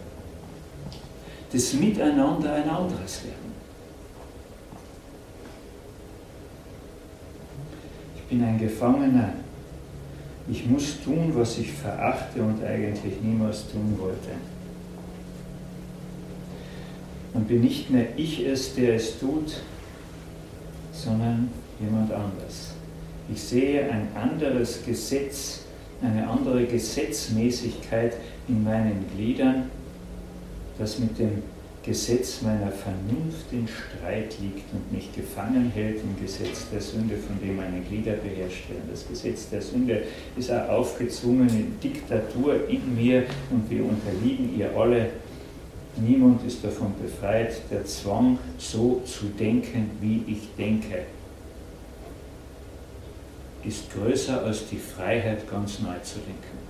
[1.54, 3.54] das Miteinander ein anderes werden.
[8.16, 9.34] Ich bin ein Gefangener.
[10.50, 14.30] Ich muss tun, was ich verachte und eigentlich niemals tun wollte.
[17.34, 19.62] Und bin nicht mehr ich es, der es tut,
[20.92, 22.72] sondern jemand anders.
[23.32, 25.60] Ich sehe ein anderes Gesetz,
[26.02, 28.14] eine andere Gesetzmäßigkeit
[28.48, 29.70] in meinen Gliedern,
[30.78, 31.42] das mit dem
[31.84, 37.38] Gesetz meiner Vernunft in Streit liegt und mich gefangen hält im Gesetz der Sünde, von
[37.40, 38.88] dem meine Glieder beherrscht werden.
[38.90, 40.04] Das Gesetz der Sünde
[40.36, 45.10] ist eine aufgezwungene Diktatur in mir und wir unterliegen ihr alle.
[45.96, 51.02] Niemand ist davon befreit, der Zwang, so zu denken, wie ich denke,
[53.62, 56.63] ist größer als die Freiheit, ganz neu zu denken.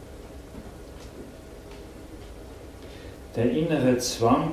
[3.37, 4.53] Der innere Zwang,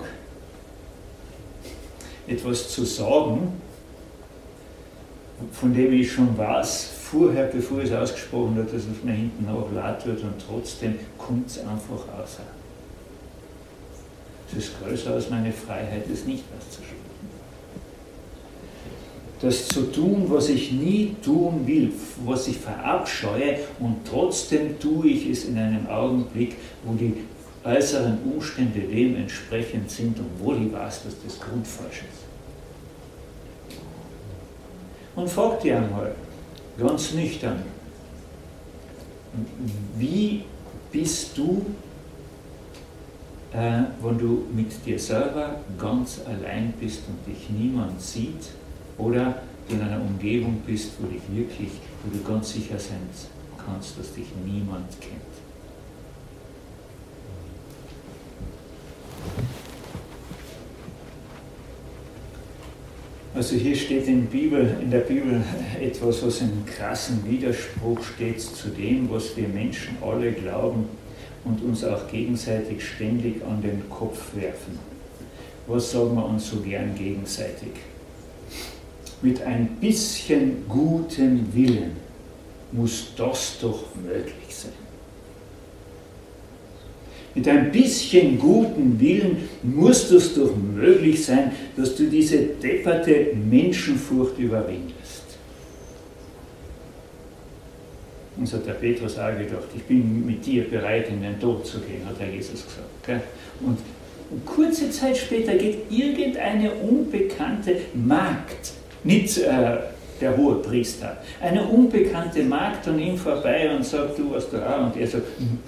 [2.28, 3.62] etwas zu sagen,
[5.52, 9.46] von dem ich schon weiß, vorher, bevor ich es ausgesprochen habe, dass es mir hinten
[9.46, 12.38] noch laut wird und trotzdem kommt es einfach raus.
[14.52, 17.02] Es ist größer als meine Freiheit, es nicht auszusprechen
[19.42, 21.92] das zu tun, was ich nie tun will,
[22.26, 27.14] was ich verabscheue und trotzdem tue ich es in einem Augenblick, wo die
[27.64, 32.22] äußeren Umstände dementsprechend sind wo ich weiß, dass das grundfalsch ist.
[35.16, 36.16] Und frag dir einmal,
[36.80, 37.62] ganz nüchtern,
[39.98, 40.44] wie
[40.92, 41.66] bist du,
[43.54, 48.52] äh, wenn du mit dir selber ganz allein bist und dich niemand sieht?
[49.02, 51.72] oder in einer Umgebung bist, wo dich wirklich,
[52.04, 53.10] wo du ganz sicher sein
[53.58, 55.31] kannst, dass dich niemand kennt.
[63.42, 65.42] Also hier steht in, Bibel, in der Bibel
[65.82, 70.86] etwas, was in krassen Widerspruch steht zu dem, was wir Menschen alle glauben
[71.44, 74.78] und uns auch gegenseitig ständig an den Kopf werfen.
[75.66, 77.72] Was sagen wir uns so gern gegenseitig?
[79.24, 81.98] mit ein bisschen gutem Willen
[82.72, 84.81] muss das doch möglich sein.
[87.34, 94.38] Mit ein bisschen guten Willen muss es doch möglich sein, dass du diese depperte Menschenfurcht
[94.38, 95.24] überwindest.
[98.38, 101.66] Und so hat der Petrus auch gedacht, ich bin mit dir bereit, in den Tod
[101.66, 103.24] zu gehen, hat der Jesus gesagt.
[103.62, 103.78] Und
[104.46, 109.78] kurze Zeit später geht irgendeine unbekannte Magd nicht äh,
[110.22, 111.18] der hohe Priester.
[111.42, 114.86] Eine unbekannte Magd an ihm vorbei und sagt, du warst da auch.
[114.86, 115.60] Und er sagt, hm,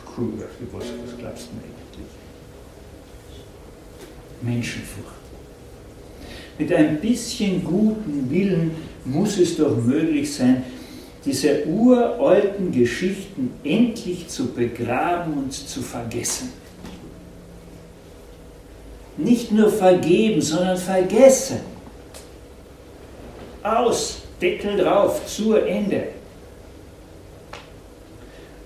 [0.72, 2.08] was, was glaubst du eigentlich?
[4.42, 5.10] Menschenfurcht.
[6.60, 8.72] Mit ein bisschen guten Willen
[9.06, 10.64] muss es doch möglich sein,
[11.26, 16.50] diese uralten Geschichten endlich zu begraben und zu vergessen.
[19.18, 21.60] Nicht nur vergeben, sondern vergessen
[23.64, 26.10] aus, Deckel drauf, zur Ende.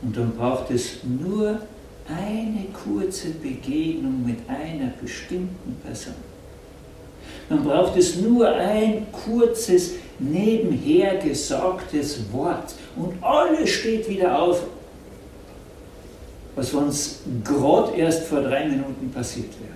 [0.02, 1.60] Und dann braucht es nur
[2.08, 6.16] eine kurze Begegnung mit einer bestimmten Person.
[7.50, 14.64] Dann braucht es nur ein kurzes, nebenher gesagtes Wort und alles steht wieder auf,
[16.56, 19.74] was uns gerade erst vor drei Minuten passiert wäre.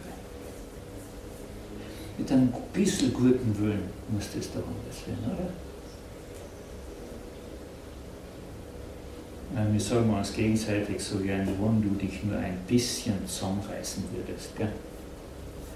[2.18, 5.71] Mit einem bisschen guten Willen muss das doch anders werden, oder?
[9.54, 14.56] Wir sagen uns gegenseitig so gern, wenn du dich nur ein bisschen zusammenreißen würdest.
[14.58, 14.70] Gell?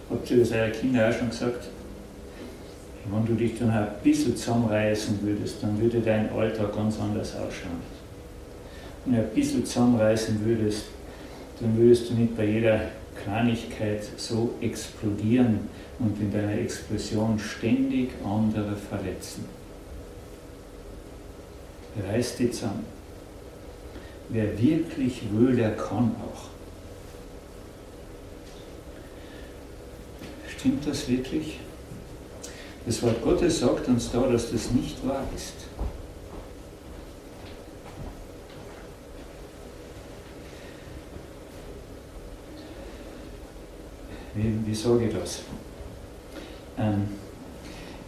[0.10, 1.68] Habt ihr das eurer Kinder auch schon gesagt?
[3.12, 7.82] Wenn du dich dann ein bisschen zusammenreißen würdest, dann würde dein Alltag ganz anders ausschauen.
[9.04, 10.86] Wenn du ein bisschen zusammenreißen würdest,
[11.60, 12.80] dann würdest du nicht bei jeder
[13.24, 15.60] Kleinigkeit so explodieren,
[16.00, 19.46] und in deiner Explosion ständig andere verletzen.
[22.10, 22.95] Reiß die zusammen.
[24.30, 26.50] Wer wirklich will, der kann auch.
[30.48, 31.60] Stimmt das wirklich?
[32.86, 35.54] Das Wort Gottes sagt uns da, dass das nicht wahr ist.
[44.36, 45.40] Wie, wie sage ich das?
[46.78, 47.08] Ähm,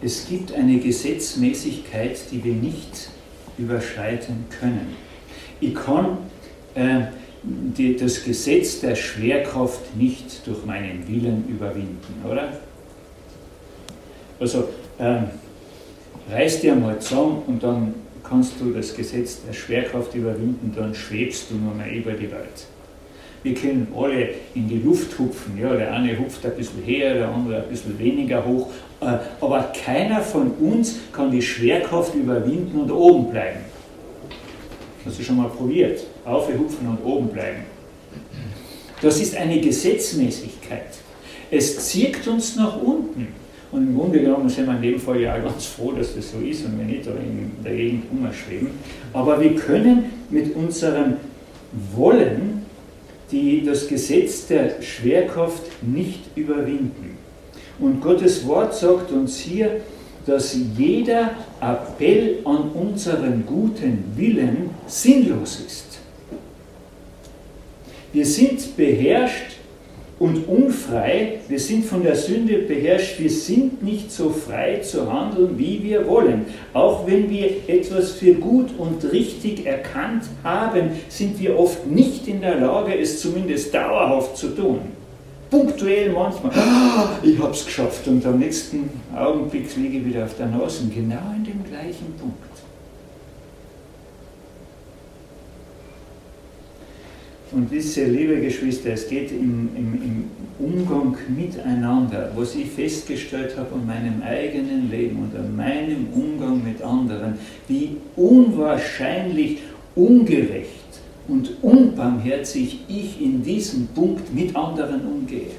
[0.02, 3.08] es gibt eine Gesetzmäßigkeit, die wir nicht
[3.56, 4.94] überschreiten können.
[5.60, 6.18] Ich kann
[6.74, 7.00] äh,
[7.42, 12.52] die, das Gesetz der Schwerkraft nicht durch meinen Willen überwinden, oder?
[14.40, 14.68] Also
[15.00, 15.24] ähm,
[16.30, 21.50] reiß dir mal zusammen und dann kannst du das Gesetz der Schwerkraft überwinden, dann schwebst
[21.50, 22.66] du nur mal über die Welt.
[23.42, 25.58] Wir können alle in die Luft hupfen.
[25.58, 28.68] Ja, der eine hupft ein bisschen her, der andere ein bisschen weniger hoch.
[29.00, 33.60] Äh, aber keiner von uns kann die Schwerkraft überwinden und oben bleiben.
[35.04, 36.00] Hast du schon mal probiert?
[36.24, 37.62] Aufhupfen und oben bleiben.
[39.00, 40.98] Das ist eine Gesetzmäßigkeit.
[41.50, 43.28] Es zieht uns nach unten.
[43.70, 46.38] Und im Grunde genommen sind wir in dem Fall ja ganz froh, dass das so
[46.38, 48.70] ist und wir nicht in der Gegend umschweben.
[49.12, 51.16] Aber wir können mit unserem
[51.94, 52.58] Wollen
[53.30, 57.18] die das Gesetz der Schwerkraft nicht überwinden.
[57.78, 59.82] Und Gottes Wort sagt uns hier,
[60.28, 65.98] dass jeder Appell an unseren guten Willen sinnlos ist.
[68.12, 69.56] Wir sind beherrscht
[70.18, 75.58] und unfrei, wir sind von der Sünde beherrscht, wir sind nicht so frei zu handeln,
[75.58, 76.44] wie wir wollen.
[76.74, 82.42] Auch wenn wir etwas für gut und richtig erkannt haben, sind wir oft nicht in
[82.42, 84.97] der Lage, es zumindest dauerhaft zu tun.
[85.50, 90.36] Punktuell manchmal, ah, ich habe es geschafft und am nächsten Augenblick liege ich wieder auf
[90.36, 92.48] der Nase, genau in dem gleichen Punkt.
[97.50, 100.24] Und ihr, liebe Geschwister, es geht im, im, im,
[100.60, 106.82] Umgang miteinander, was ich festgestellt habe an meinem eigenen Leben und an meinem Umgang mit
[106.82, 107.34] anderen,
[107.68, 109.58] wie unwahrscheinlich
[109.94, 110.87] ungerecht
[111.28, 115.50] und unbarmherzig ich in diesem Punkt mit anderen umgehe.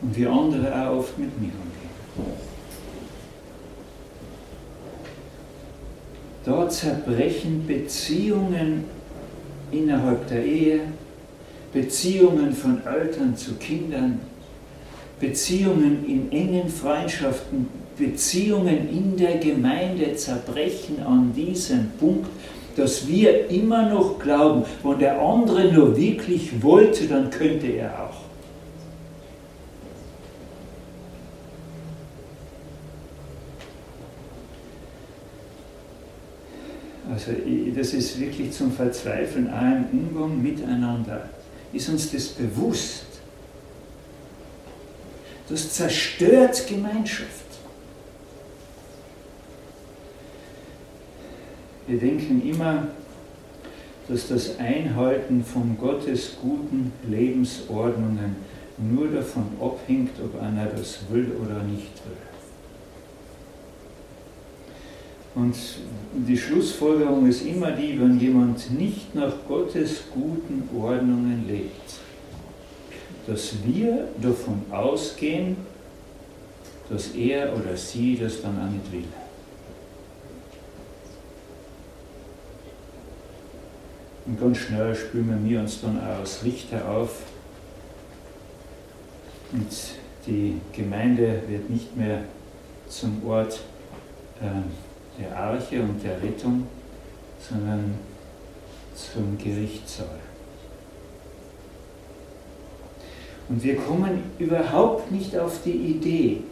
[0.00, 1.74] Und wie andere auch oft mit mir umgehen.
[6.44, 8.84] Da zerbrechen Beziehungen
[9.72, 10.80] innerhalb der Ehe,
[11.72, 14.20] Beziehungen von Eltern zu Kindern,
[15.18, 22.28] Beziehungen in engen Freundschaften, Beziehungen in der Gemeinde zerbrechen an diesem Punkt,
[22.76, 28.24] dass wir immer noch glauben, wenn der andere nur wirklich wollte, dann könnte er auch.
[37.12, 37.30] Also
[37.76, 41.28] das ist wirklich zum Verzweifeln, auch im Umgang miteinander.
[41.72, 43.04] Ist uns das bewusst?
[45.48, 47.43] Das zerstört Gemeinschaft.
[51.86, 52.88] Wir denken immer,
[54.08, 58.36] dass das Einhalten von Gottes guten Lebensordnungen
[58.78, 62.16] nur davon abhängt, ob einer das will oder nicht will.
[65.34, 65.56] Und
[66.26, 71.98] die Schlussfolgerung ist immer die, wenn jemand nicht nach Gottes guten Ordnungen lebt,
[73.26, 75.56] dass wir davon ausgehen,
[76.88, 79.23] dass er oder sie das dann auch nicht will.
[84.26, 87.22] Und ganz schnell spüren wir uns dann auch als Richter auf
[89.52, 89.68] und
[90.26, 92.24] die Gemeinde wird nicht mehr
[92.88, 93.60] zum Ort
[94.40, 96.66] äh, der Arche und der Rettung,
[97.48, 97.94] sondern
[98.94, 100.18] zum Gerichtssaal.
[103.48, 106.42] Und wir kommen überhaupt nicht auf die Idee,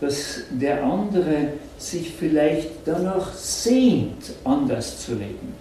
[0.00, 5.54] dass der andere sich vielleicht danach sehnt, anders zu leben,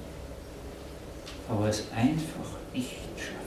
[1.49, 3.45] aber es einfach nicht schafft.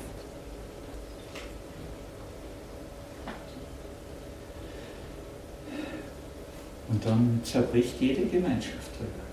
[6.89, 9.29] Und dann zerbricht jede Gemeinschaft drüber.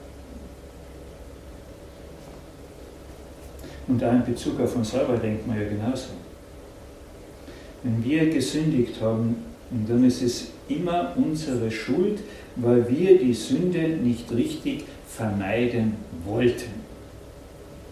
[3.88, 6.10] Und da in Bezug auf uns selber denkt man ja genauso.
[7.84, 9.38] Wenn wir gesündigt haben,
[9.88, 12.20] dann ist es immer unsere Schuld,
[12.56, 15.94] weil wir die Sünde nicht richtig vermeiden
[16.26, 16.85] wollten.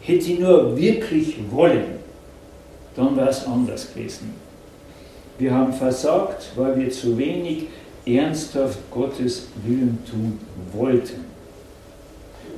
[0.05, 2.03] Hätte sie nur wirklich wollen,
[2.95, 4.33] dann wäre es anders gewesen.
[5.39, 7.67] Wir haben versagt, weil wir zu wenig
[8.05, 10.39] ernsthaft Gottes Willen tun
[10.73, 11.25] wollten.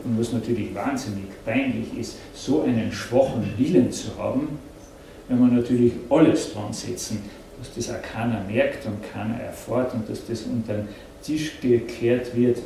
[0.04, 4.60] Und was natürlich wahnsinnig peinlich ist, so einen schwachen Willen zu haben,
[5.28, 7.24] wenn wir natürlich alles dran setzen,
[7.60, 10.88] dass das auch keiner merkt und keiner erfährt und dass das unter den
[11.24, 12.60] Tisch gekehrt wird,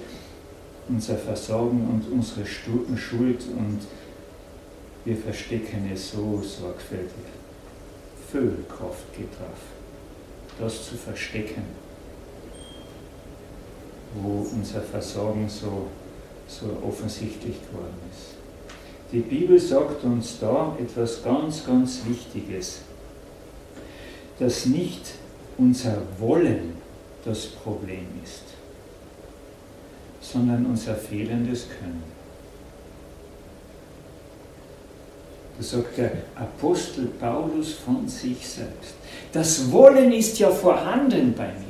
[0.89, 3.79] unser Versorgen und unsere Schuld und
[5.05, 7.25] wir verstecken es so sorgfältig.
[8.31, 9.59] Viel Kraft geht drauf,
[10.59, 11.63] das zu verstecken,
[14.15, 15.87] wo unser Versorgen so,
[16.47, 18.35] so offensichtlich geworden ist.
[19.11, 22.81] Die Bibel sagt uns da etwas ganz, ganz Wichtiges,
[24.37, 25.13] dass nicht
[25.57, 26.75] unser Wollen
[27.25, 28.43] das Problem ist,
[30.21, 32.03] sondern unser fehlendes Können.
[35.48, 38.95] Das sagt der Apostel Paulus von sich selbst.
[39.33, 41.69] Das Wollen ist ja vorhanden bei mir.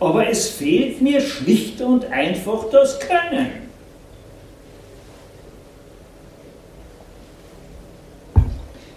[0.00, 3.62] Aber es fehlt mir schlicht und einfach das Können.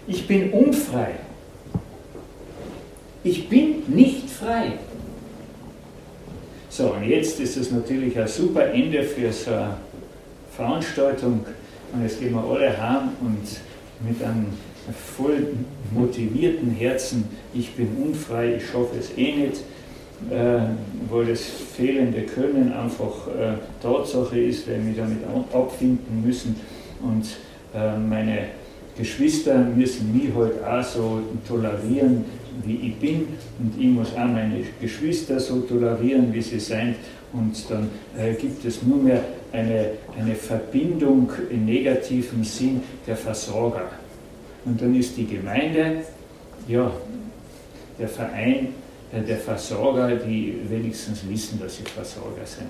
[0.08, 1.12] Ich bin unfrei.
[3.24, 4.72] Ich bin nicht frei.
[6.68, 9.76] So, und jetzt ist es natürlich ein super Ende für so eine
[10.54, 11.44] Veranstaltung.
[11.92, 14.46] Und jetzt gehen wir alle heim und mit einem
[15.16, 15.54] voll
[15.92, 17.24] motivierten Herzen,
[17.54, 19.62] ich bin unfrei, ich schaffe es eh nicht,
[20.30, 20.58] äh,
[21.10, 25.18] weil das fehlende Können einfach äh, Tatsache ist, weil wir damit
[25.52, 26.56] abfinden müssen.
[27.02, 27.26] Und
[27.74, 28.38] äh, meine
[28.96, 32.24] Geschwister müssen mich halt auch so tolerieren,
[32.64, 33.28] wie ich bin
[33.58, 36.96] und ich muss auch meine Geschwister so tolerieren, wie sie sind
[37.32, 39.22] und dann äh, gibt es nur mehr
[39.52, 43.90] eine, eine Verbindung im negativen Sinn der Versorger.
[44.64, 46.02] Und dann ist die Gemeinde,
[46.66, 46.90] ja,
[47.98, 48.74] der Verein
[49.12, 52.68] äh, der Versorger, die wenigstens wissen, dass sie Versorger sind.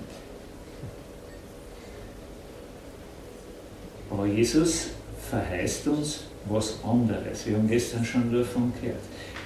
[4.09, 4.87] Aber Jesus
[5.29, 7.45] verheißt uns was anderes.
[7.45, 9.01] Wir haben gestern schon davon gehört.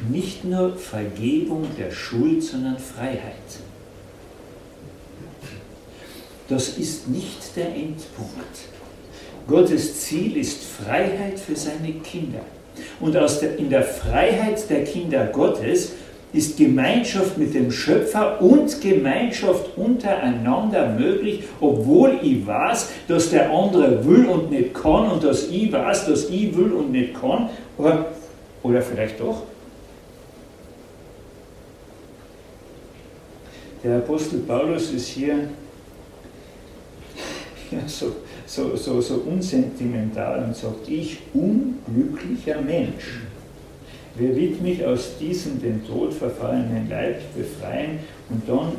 [0.09, 3.34] Nicht nur Vergebung der Schuld, sondern Freiheit.
[6.52, 8.58] Das ist nicht der Endpunkt.
[9.47, 12.41] Gottes Ziel ist Freiheit für seine Kinder.
[12.99, 15.93] Und der, in der Freiheit der Kinder Gottes
[16.34, 24.06] ist Gemeinschaft mit dem Schöpfer und Gemeinschaft untereinander möglich, obwohl ich weiß, dass der andere
[24.06, 27.49] will und nicht kann und dass ich weiß, dass ich will und nicht kann.
[27.78, 28.08] Oder,
[28.62, 29.43] oder vielleicht doch.
[33.86, 35.47] Der Apostel Paulus ist hier
[37.88, 38.11] so,
[38.45, 43.22] so, so, so unsentimental und sagt, ich unglücklicher Mensch.
[44.15, 47.99] Wer wird mich aus diesem dem Tod verfallenen Leib befreien?
[48.30, 48.74] Und dann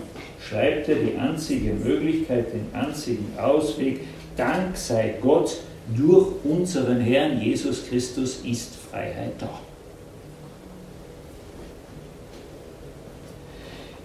[0.46, 4.00] schreibt er die einzige Möglichkeit, den einzigen Ausweg.
[4.36, 5.58] Dank sei Gott,
[5.96, 9.60] durch unseren Herrn Jesus Christus ist Freiheit da.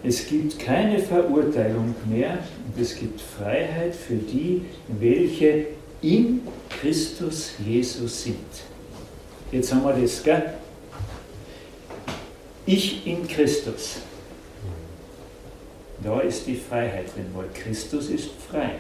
[0.08, 5.66] Es gibt keine Verurteilung mehr und es gibt Freiheit für die, welche
[6.02, 8.38] in Christus Jesus sind.
[9.52, 10.54] Jetzt haben wir das, gell?
[12.66, 13.98] Ich in Christus.
[16.02, 18.76] Da ist die Freiheit drin, weil Christus ist frei.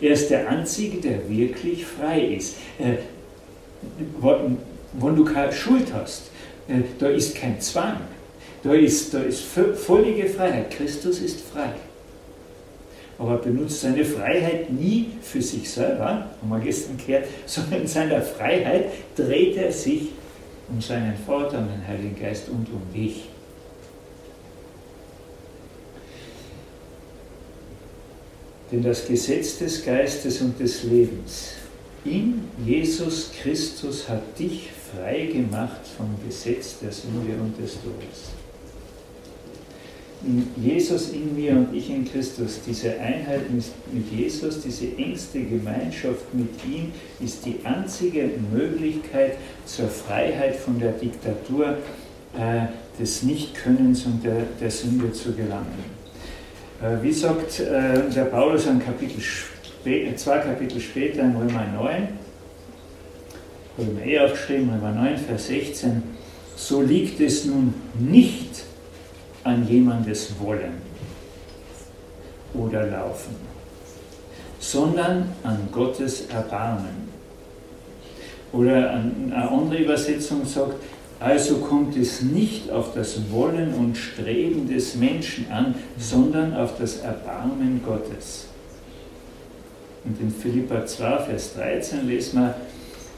[0.00, 2.56] Er ist der Einzige, der wirklich frei ist.
[2.78, 2.96] Äh,
[4.94, 6.30] wenn du keine Schuld hast,
[6.66, 7.98] äh, da ist kein Zwang,
[8.62, 10.70] da ist, da ist völlige Freiheit.
[10.70, 11.72] Christus ist frei.
[13.18, 17.86] Aber er benutzt seine Freiheit nie für sich selber, haben wir gestern gehört, sondern in
[17.86, 18.86] seiner Freiheit
[19.16, 20.08] dreht er sich
[20.68, 23.24] um seinen Vater, um den Heiligen Geist und um dich.
[28.70, 31.52] Denn das Gesetz des Geistes und des Lebens
[32.04, 38.41] in Jesus Christus hat dich frei gemacht vom Gesetz der Sünde und des Todes.
[40.56, 46.50] Jesus in mir und ich in Christus, diese Einheit mit Jesus, diese engste Gemeinschaft mit
[46.64, 51.78] ihm ist die einzige Möglichkeit zur Freiheit von der Diktatur
[52.38, 52.66] äh,
[53.00, 55.84] des Nichtkönnens und der, der Sünde zu gelangen.
[56.80, 59.20] Äh, wie sagt äh, der Paulus ein Kapitel
[60.16, 62.08] zwei Kapitel später in Römer 9, habe
[63.78, 66.02] ich mir eh aufgeschrieben, Römer 9, Vers 16,
[66.54, 68.64] so liegt es nun nicht
[69.44, 70.80] an jemandes Wollen
[72.54, 73.36] oder Laufen,
[74.58, 77.10] sondern an Gottes Erbarmen.
[78.52, 80.74] Oder eine andere Übersetzung sagt,
[81.18, 86.98] also kommt es nicht auf das Wollen und Streben des Menschen an, sondern auf das
[86.98, 88.46] Erbarmen Gottes.
[90.04, 92.54] Und in Philippa 2, Vers 13 lesen wir,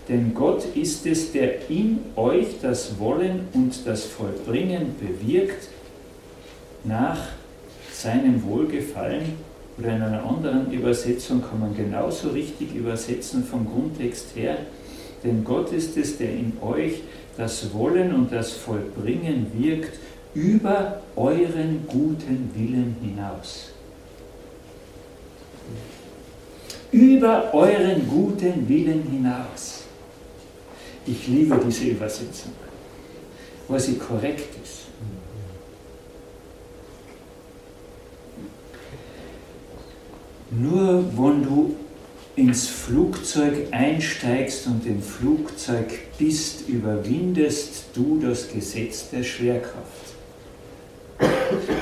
[0.09, 5.69] denn Gott ist es, der in euch das Wollen und das Vollbringen bewirkt
[6.85, 7.19] nach
[7.93, 9.33] seinem Wohlgefallen.
[9.79, 14.59] Oder in einer anderen Übersetzung kann man genauso richtig übersetzen vom Grundtext her.
[15.25, 17.01] Denn Gott ist es, der in euch
[17.37, 19.99] das Wollen und das Vollbringen wirkt
[20.35, 23.71] über euren guten Willen hinaus.
[26.93, 29.85] Über euren guten Willen hinaus.
[31.07, 32.53] Ich liebe diese Übersetzung,
[33.67, 34.85] weil sie korrekt ist.
[40.51, 41.75] Nur wenn du
[42.37, 45.87] ins Flugzeug einsteigst und im Flugzeug
[46.19, 50.15] bist, überwindest du das Gesetz der Schwerkraft.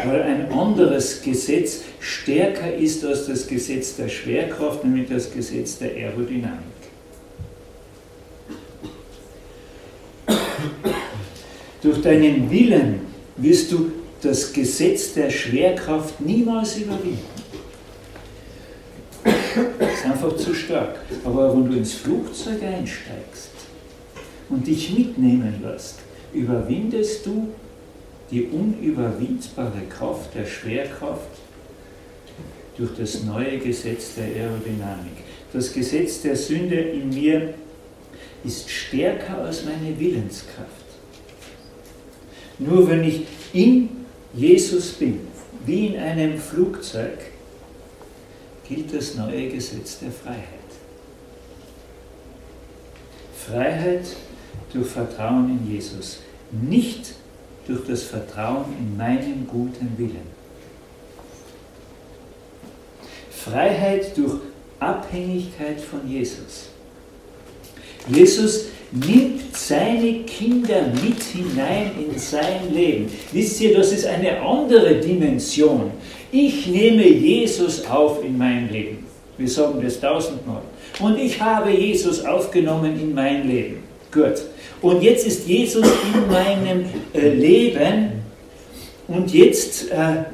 [0.04, 5.90] Weil ein anderes Gesetz stärker ist als das Gesetz der Schwerkraft, nämlich das Gesetz der
[5.92, 6.60] Aerodynamik.
[11.82, 13.00] Durch deinen Willen
[13.38, 13.90] wirst du
[14.20, 17.41] das Gesetz der Schwerkraft niemals überwinden.
[19.78, 20.96] Das ist einfach zu stark.
[21.24, 23.50] Aber wenn du ins Flugzeug einsteigst
[24.48, 25.98] und dich mitnehmen lässt,
[26.32, 27.48] überwindest du
[28.30, 31.28] die unüberwindbare Kraft der Schwerkraft
[32.78, 35.12] durch das neue Gesetz der Aerodynamik.
[35.52, 37.52] Das Gesetz der Sünde in mir
[38.44, 40.70] ist stärker als meine Willenskraft.
[42.58, 43.90] Nur wenn ich in
[44.34, 45.20] Jesus bin,
[45.66, 47.18] wie in einem Flugzeug,
[48.68, 50.46] gilt das neue Gesetz der Freiheit.
[53.46, 54.04] Freiheit
[54.72, 57.14] durch Vertrauen in Jesus, nicht
[57.66, 60.32] durch das Vertrauen in meinen guten Willen.
[63.30, 64.34] Freiheit durch
[64.78, 66.68] Abhängigkeit von Jesus.
[68.08, 73.10] Jesus nimmt seine Kinder mit hinein in sein Leben.
[73.32, 75.92] Wisst ihr, das ist eine andere Dimension.
[76.34, 79.04] Ich nehme Jesus auf in mein Leben.
[79.36, 80.62] Wir sagen das tausendmal.
[80.98, 83.82] Und ich habe Jesus aufgenommen in mein Leben.
[84.10, 84.42] Gut.
[84.80, 88.22] Und jetzt ist Jesus in meinem äh, Leben
[89.08, 90.24] und jetzt äh,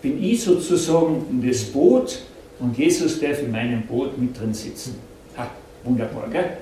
[0.00, 2.20] bin ich sozusagen das Boot
[2.60, 4.94] und Jesus darf in meinem Boot mit drin sitzen.
[5.36, 5.50] Ha,
[5.82, 6.58] wunderbar, gell?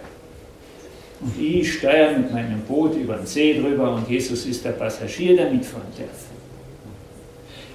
[1.21, 5.37] Und ich steuere mit meinem Boot über den See drüber und Jesus ist der Passagier,
[5.37, 6.36] der mitfahren darf.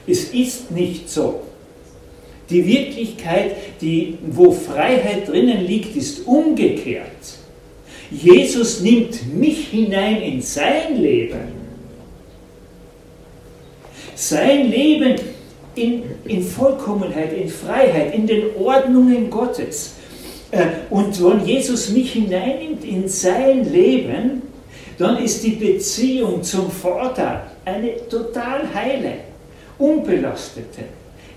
[0.08, 1.42] Es ist nicht so.
[2.50, 7.08] Die Wirklichkeit, die, wo Freiheit drinnen liegt, ist umgekehrt.
[8.12, 11.62] Jesus nimmt mich hinein in sein Leben.
[14.16, 15.16] Sein Leben
[15.76, 19.96] in, in Vollkommenheit, in Freiheit, in den Ordnungen Gottes.
[20.52, 24.42] Äh, und wenn Jesus mich hineinnimmt in sein Leben,
[24.98, 29.14] dann ist die Beziehung zum Vater eine total heile,
[29.82, 30.84] unbelastete.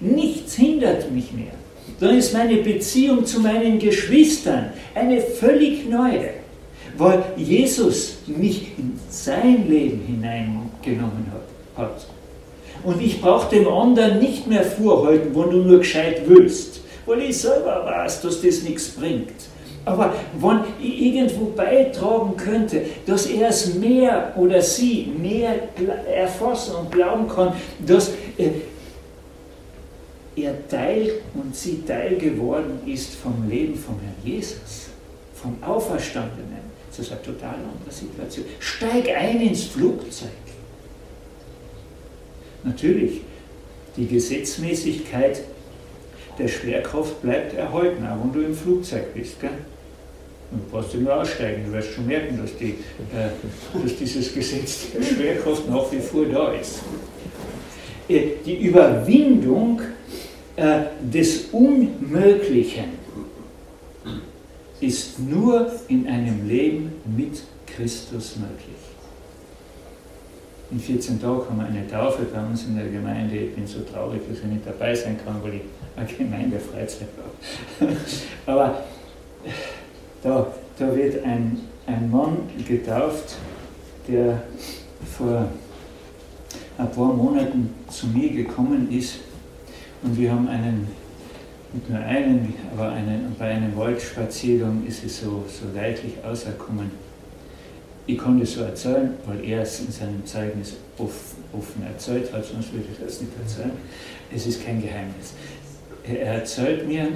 [0.00, 1.54] Nichts hindert mich mehr.
[2.00, 6.30] Dann ist meine Beziehung zu meinen Geschwistern eine völlig neue,
[6.98, 11.26] weil Jesus mich in sein Leben hineingenommen
[11.76, 12.06] hat.
[12.82, 17.38] Und ich brauche dem anderen nicht mehr vorhalten, wo du nur gescheit willst weil ich
[17.38, 19.32] selber weiß, dass das nichts bringt.
[19.84, 25.68] Aber wenn ich irgendwo beitragen könnte, dass er es mehr oder sie mehr
[26.08, 27.52] erfassen und glauben kann,
[27.86, 28.50] dass äh,
[30.36, 34.88] er Teil und sie Teil geworden ist vom Leben vom Herrn Jesus,
[35.34, 36.64] vom Auferstandenen.
[36.88, 38.46] Das ist eine total andere Situation.
[38.60, 40.30] Steig ein ins Flugzeug.
[42.62, 43.20] Natürlich,
[43.96, 45.42] die Gesetzmäßigkeit
[46.38, 49.40] der Schwerkraft bleibt erhalten, auch wenn du im Flugzeug bist.
[49.40, 49.50] Gell?
[50.50, 52.70] Du brauchst ja nur aussteigen, du wirst schon merken, dass, die,
[53.12, 56.80] äh, dass dieses Gesetz der Schwerkraft nach wie vor da ist.
[58.08, 59.80] Äh, die Überwindung
[60.56, 63.04] äh, des Unmöglichen
[64.80, 68.76] ist nur in einem Leben mit Christus möglich.
[70.70, 73.36] In 14 Tagen haben wir eine Taufe bei uns in der Gemeinde.
[73.36, 75.62] Ich bin so traurig, dass ich nicht dabei sein kann, weil ich
[75.96, 77.08] eine Gemeindefreizeit
[77.80, 77.96] habe.
[78.46, 78.84] Aber
[80.22, 80.46] da,
[80.78, 83.36] da wird ein, ein Mann getauft,
[84.08, 84.42] der
[85.16, 85.48] vor
[86.78, 89.18] ein paar Monaten zu mir gekommen ist
[90.02, 90.88] und wir haben einen,
[91.72, 96.90] nicht nur einen, aber einen, bei einem Waldspaziergang ist es so, so leidlich auserkommen
[98.06, 102.72] ich kann das so erzählen, weil er es in seinem Zeugnis offen erzählt hat, sonst
[102.72, 103.72] würde ich das nicht erzählen.
[104.34, 105.32] Es ist kein Geheimnis.
[106.06, 107.08] Er erzählt mir,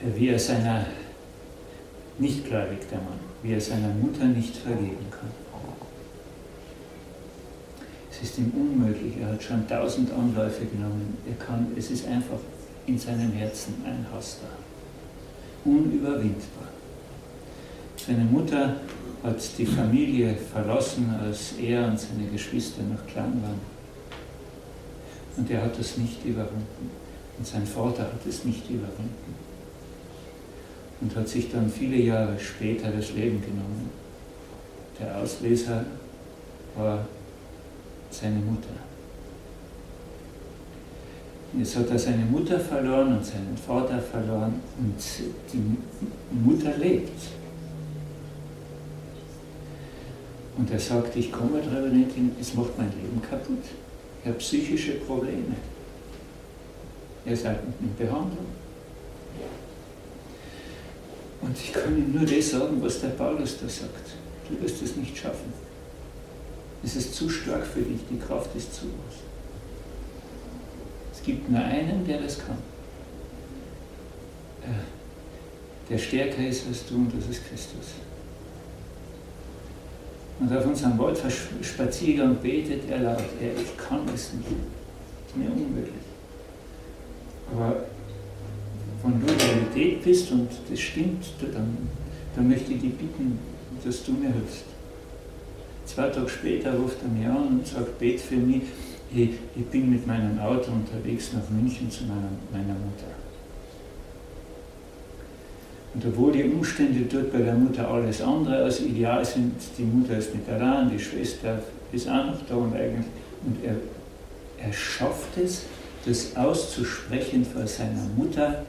[0.00, 0.86] wie er seiner
[2.18, 5.30] nicht gläubig, der Mann, wie er seiner Mutter nicht vergeben kann.
[8.10, 11.18] Es ist ihm unmöglich, er hat schon tausend Anläufe genommen.
[11.28, 12.38] Er kann, es ist einfach
[12.86, 15.68] in seinem Herzen ein Hass da.
[15.70, 16.68] Unüberwindbar.
[17.96, 18.80] Seine Mutter
[19.22, 23.75] hat die Familie verlassen, als er und seine Geschwister noch klein waren.
[25.36, 26.90] Und er hat das nicht überwunden.
[27.38, 29.34] Und sein Vater hat es nicht überwunden.
[31.00, 33.90] Und hat sich dann viele Jahre später das Leben genommen.
[34.98, 35.84] Der Auslöser
[36.74, 37.06] war
[38.10, 38.70] seine Mutter.
[41.58, 44.94] Jetzt hat er seine Mutter verloren und seinen Vater verloren und
[45.52, 45.76] die
[46.34, 47.18] Mutter lebt.
[50.58, 53.64] Und er sagt, ich komme darüber nicht hin, es macht mein Leben kaputt.
[54.26, 55.54] Habe psychische Probleme.
[57.24, 58.46] Ihr seid in Behandlung.
[61.42, 64.10] Und ich kann ihm nur das sagen, was der Paulus da sagt.
[64.48, 65.52] Du wirst es nicht schaffen.
[66.82, 69.20] Es ist zu stark für dich, die Kraft ist zu groß.
[71.12, 72.58] Es gibt nur einen, der das kann.
[74.62, 77.94] Äh, der stärker ist als du und das ist Christus.
[80.38, 84.48] Und auf unserem Waldspaziergang betet er laut, er, ich kann es nicht.
[84.48, 85.94] Das ist mir unmöglich.
[87.52, 87.84] Aber
[89.02, 91.76] wenn du Realität bist und das stimmt, dann,
[92.34, 93.38] dann möchte ich dich bitten,
[93.84, 94.64] dass du mir hilfst.
[95.86, 98.62] Zwei Tage später ruft er mich an und sagt, bet für mich,
[99.14, 103.25] ich, ich bin mit meinem Auto unterwegs nach München zu meiner, meiner Mutter.
[105.96, 110.18] Und obwohl die Umstände dort bei der Mutter alles andere als ideal sind, die Mutter
[110.18, 111.58] ist nicht allein, die Schwester
[111.90, 113.06] ist auch noch da und eigentlich,
[113.46, 113.76] und er,
[114.62, 115.62] er schafft es,
[116.04, 118.62] das auszusprechen vor seiner Mutter,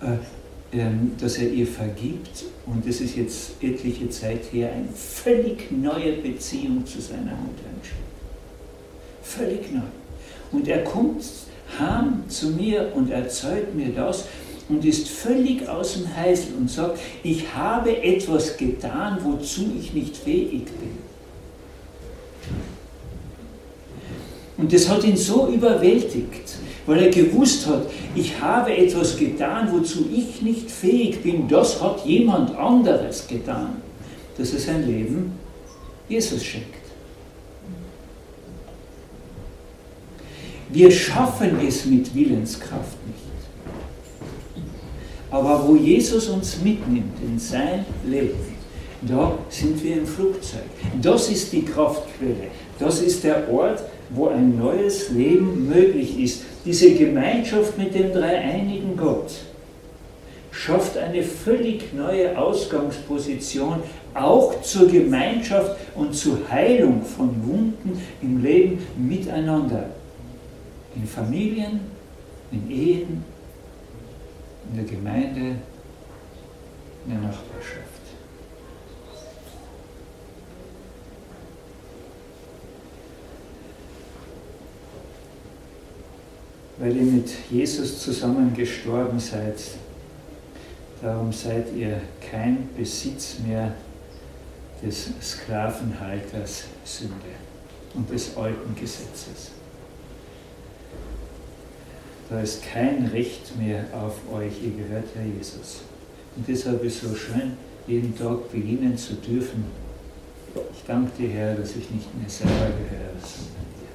[0.00, 0.86] äh, äh,
[1.20, 6.86] dass er ihr vergibt und das ist jetzt etliche Zeit her eine völlig neue Beziehung
[6.86, 7.98] zu seiner Mutter entsteht.
[9.22, 9.82] Völlig neu.
[10.50, 11.22] Und er kommt
[11.78, 14.24] heim zu mir und erzählt mir das
[14.72, 20.16] und ist völlig aus dem Heißel und sagt, ich habe etwas getan, wozu ich nicht
[20.16, 20.98] fähig bin.
[24.56, 26.54] Und das hat ihn so überwältigt,
[26.86, 27.82] weil er gewusst hat,
[28.14, 31.48] ich habe etwas getan, wozu ich nicht fähig bin.
[31.48, 33.76] Das hat jemand anderes getan,
[34.38, 35.32] dass er sein Leben
[36.08, 36.68] Jesus schenkt.
[40.70, 43.21] Wir schaffen es mit Willenskraft nicht.
[45.32, 48.52] Aber wo Jesus uns mitnimmt in sein Leben,
[49.00, 50.62] da sind wir im Flugzeug.
[51.00, 52.48] Das ist die Kraftquelle.
[52.78, 56.42] Das ist der Ort, wo ein neues Leben möglich ist.
[56.64, 59.32] Diese Gemeinschaft mit dem dreieinigen Gott
[60.52, 63.82] schafft eine völlig neue Ausgangsposition
[64.14, 69.86] auch zur Gemeinschaft und zur Heilung von Wunden im Leben miteinander.
[70.94, 71.80] In Familien,
[72.52, 73.31] in Ehen,
[74.70, 75.56] in der Gemeinde,
[77.04, 77.92] in der Nachbarschaft.
[86.78, 89.60] Weil ihr mit Jesus zusammen gestorben seid,
[91.00, 93.72] darum seid ihr kein Besitz mehr
[94.82, 97.14] des Sklavenhalters Sünde
[97.94, 99.52] und des alten Gesetzes.
[102.28, 105.82] Da ist kein Recht mehr auf euch, ihr gehört ja Jesus.
[106.36, 107.52] Und deshalb ist es so schön,
[107.86, 109.64] jeden Tag beginnen zu dürfen.
[110.74, 113.92] Ich danke dir, Herr, dass ich nicht mehr selber gehöre, sondern dir.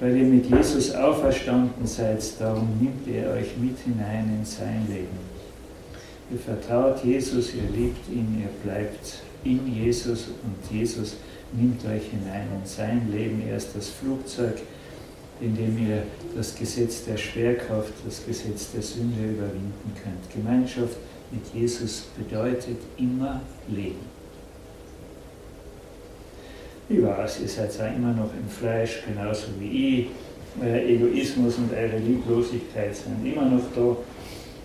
[0.00, 5.34] Weil ihr mit Jesus auferstanden seid, darum nimmt er euch mit hinein in sein Leben.
[6.30, 11.16] Ihr vertraut Jesus, ihr liebt ihn, ihr bleibt in Jesus und Jesus
[11.52, 13.42] nimmt euch hinein in sein Leben.
[13.46, 14.56] Er ist das Flugzeug,
[15.40, 16.02] indem ihr
[16.36, 20.30] das Gesetz der Schwerkraft, das Gesetz der Sünde überwinden könnt.
[20.32, 20.96] Gemeinschaft
[21.30, 24.14] mit Jesus bedeutet immer Leben.
[26.88, 30.06] Ich weiß, ihr seid zwar immer noch im Fleisch, genauso wie ich.
[30.62, 33.96] Euer Egoismus und eure Lieblosigkeit sind immer noch da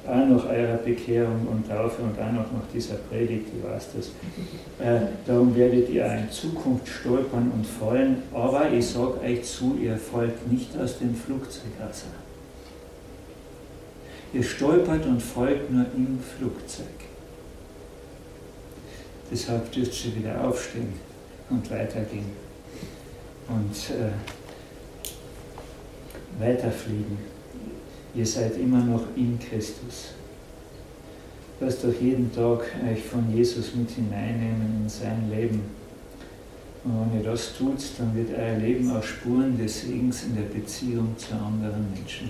[0.09, 4.07] auch nach eurer Bekehrung und Taufe und auch noch nach dieser Predigt, ich weiß das.
[4.85, 9.97] Äh, darum werdet ihr in Zukunft stolpern und fallen, aber ich sage euch zu, ihr
[9.97, 12.05] fallt nicht aus dem Flugzeug raus.
[14.33, 16.85] Ihr stolpert und folgt nur im Flugzeug.
[19.31, 20.93] Deshalb dürft ihr wieder aufstehen
[21.49, 22.31] und weitergehen
[23.47, 24.11] und äh,
[26.39, 27.28] weiterfliegen.
[28.15, 30.13] Ihr seid immer noch in Christus.
[31.59, 35.61] lasst doch jeden Tag euch von Jesus mit hineinnehmen in sein Leben.
[36.83, 40.43] Und wenn ihr das tut, dann wird euer Leben auch Spuren des Segens in der
[40.43, 42.29] Beziehung zu anderen Menschen.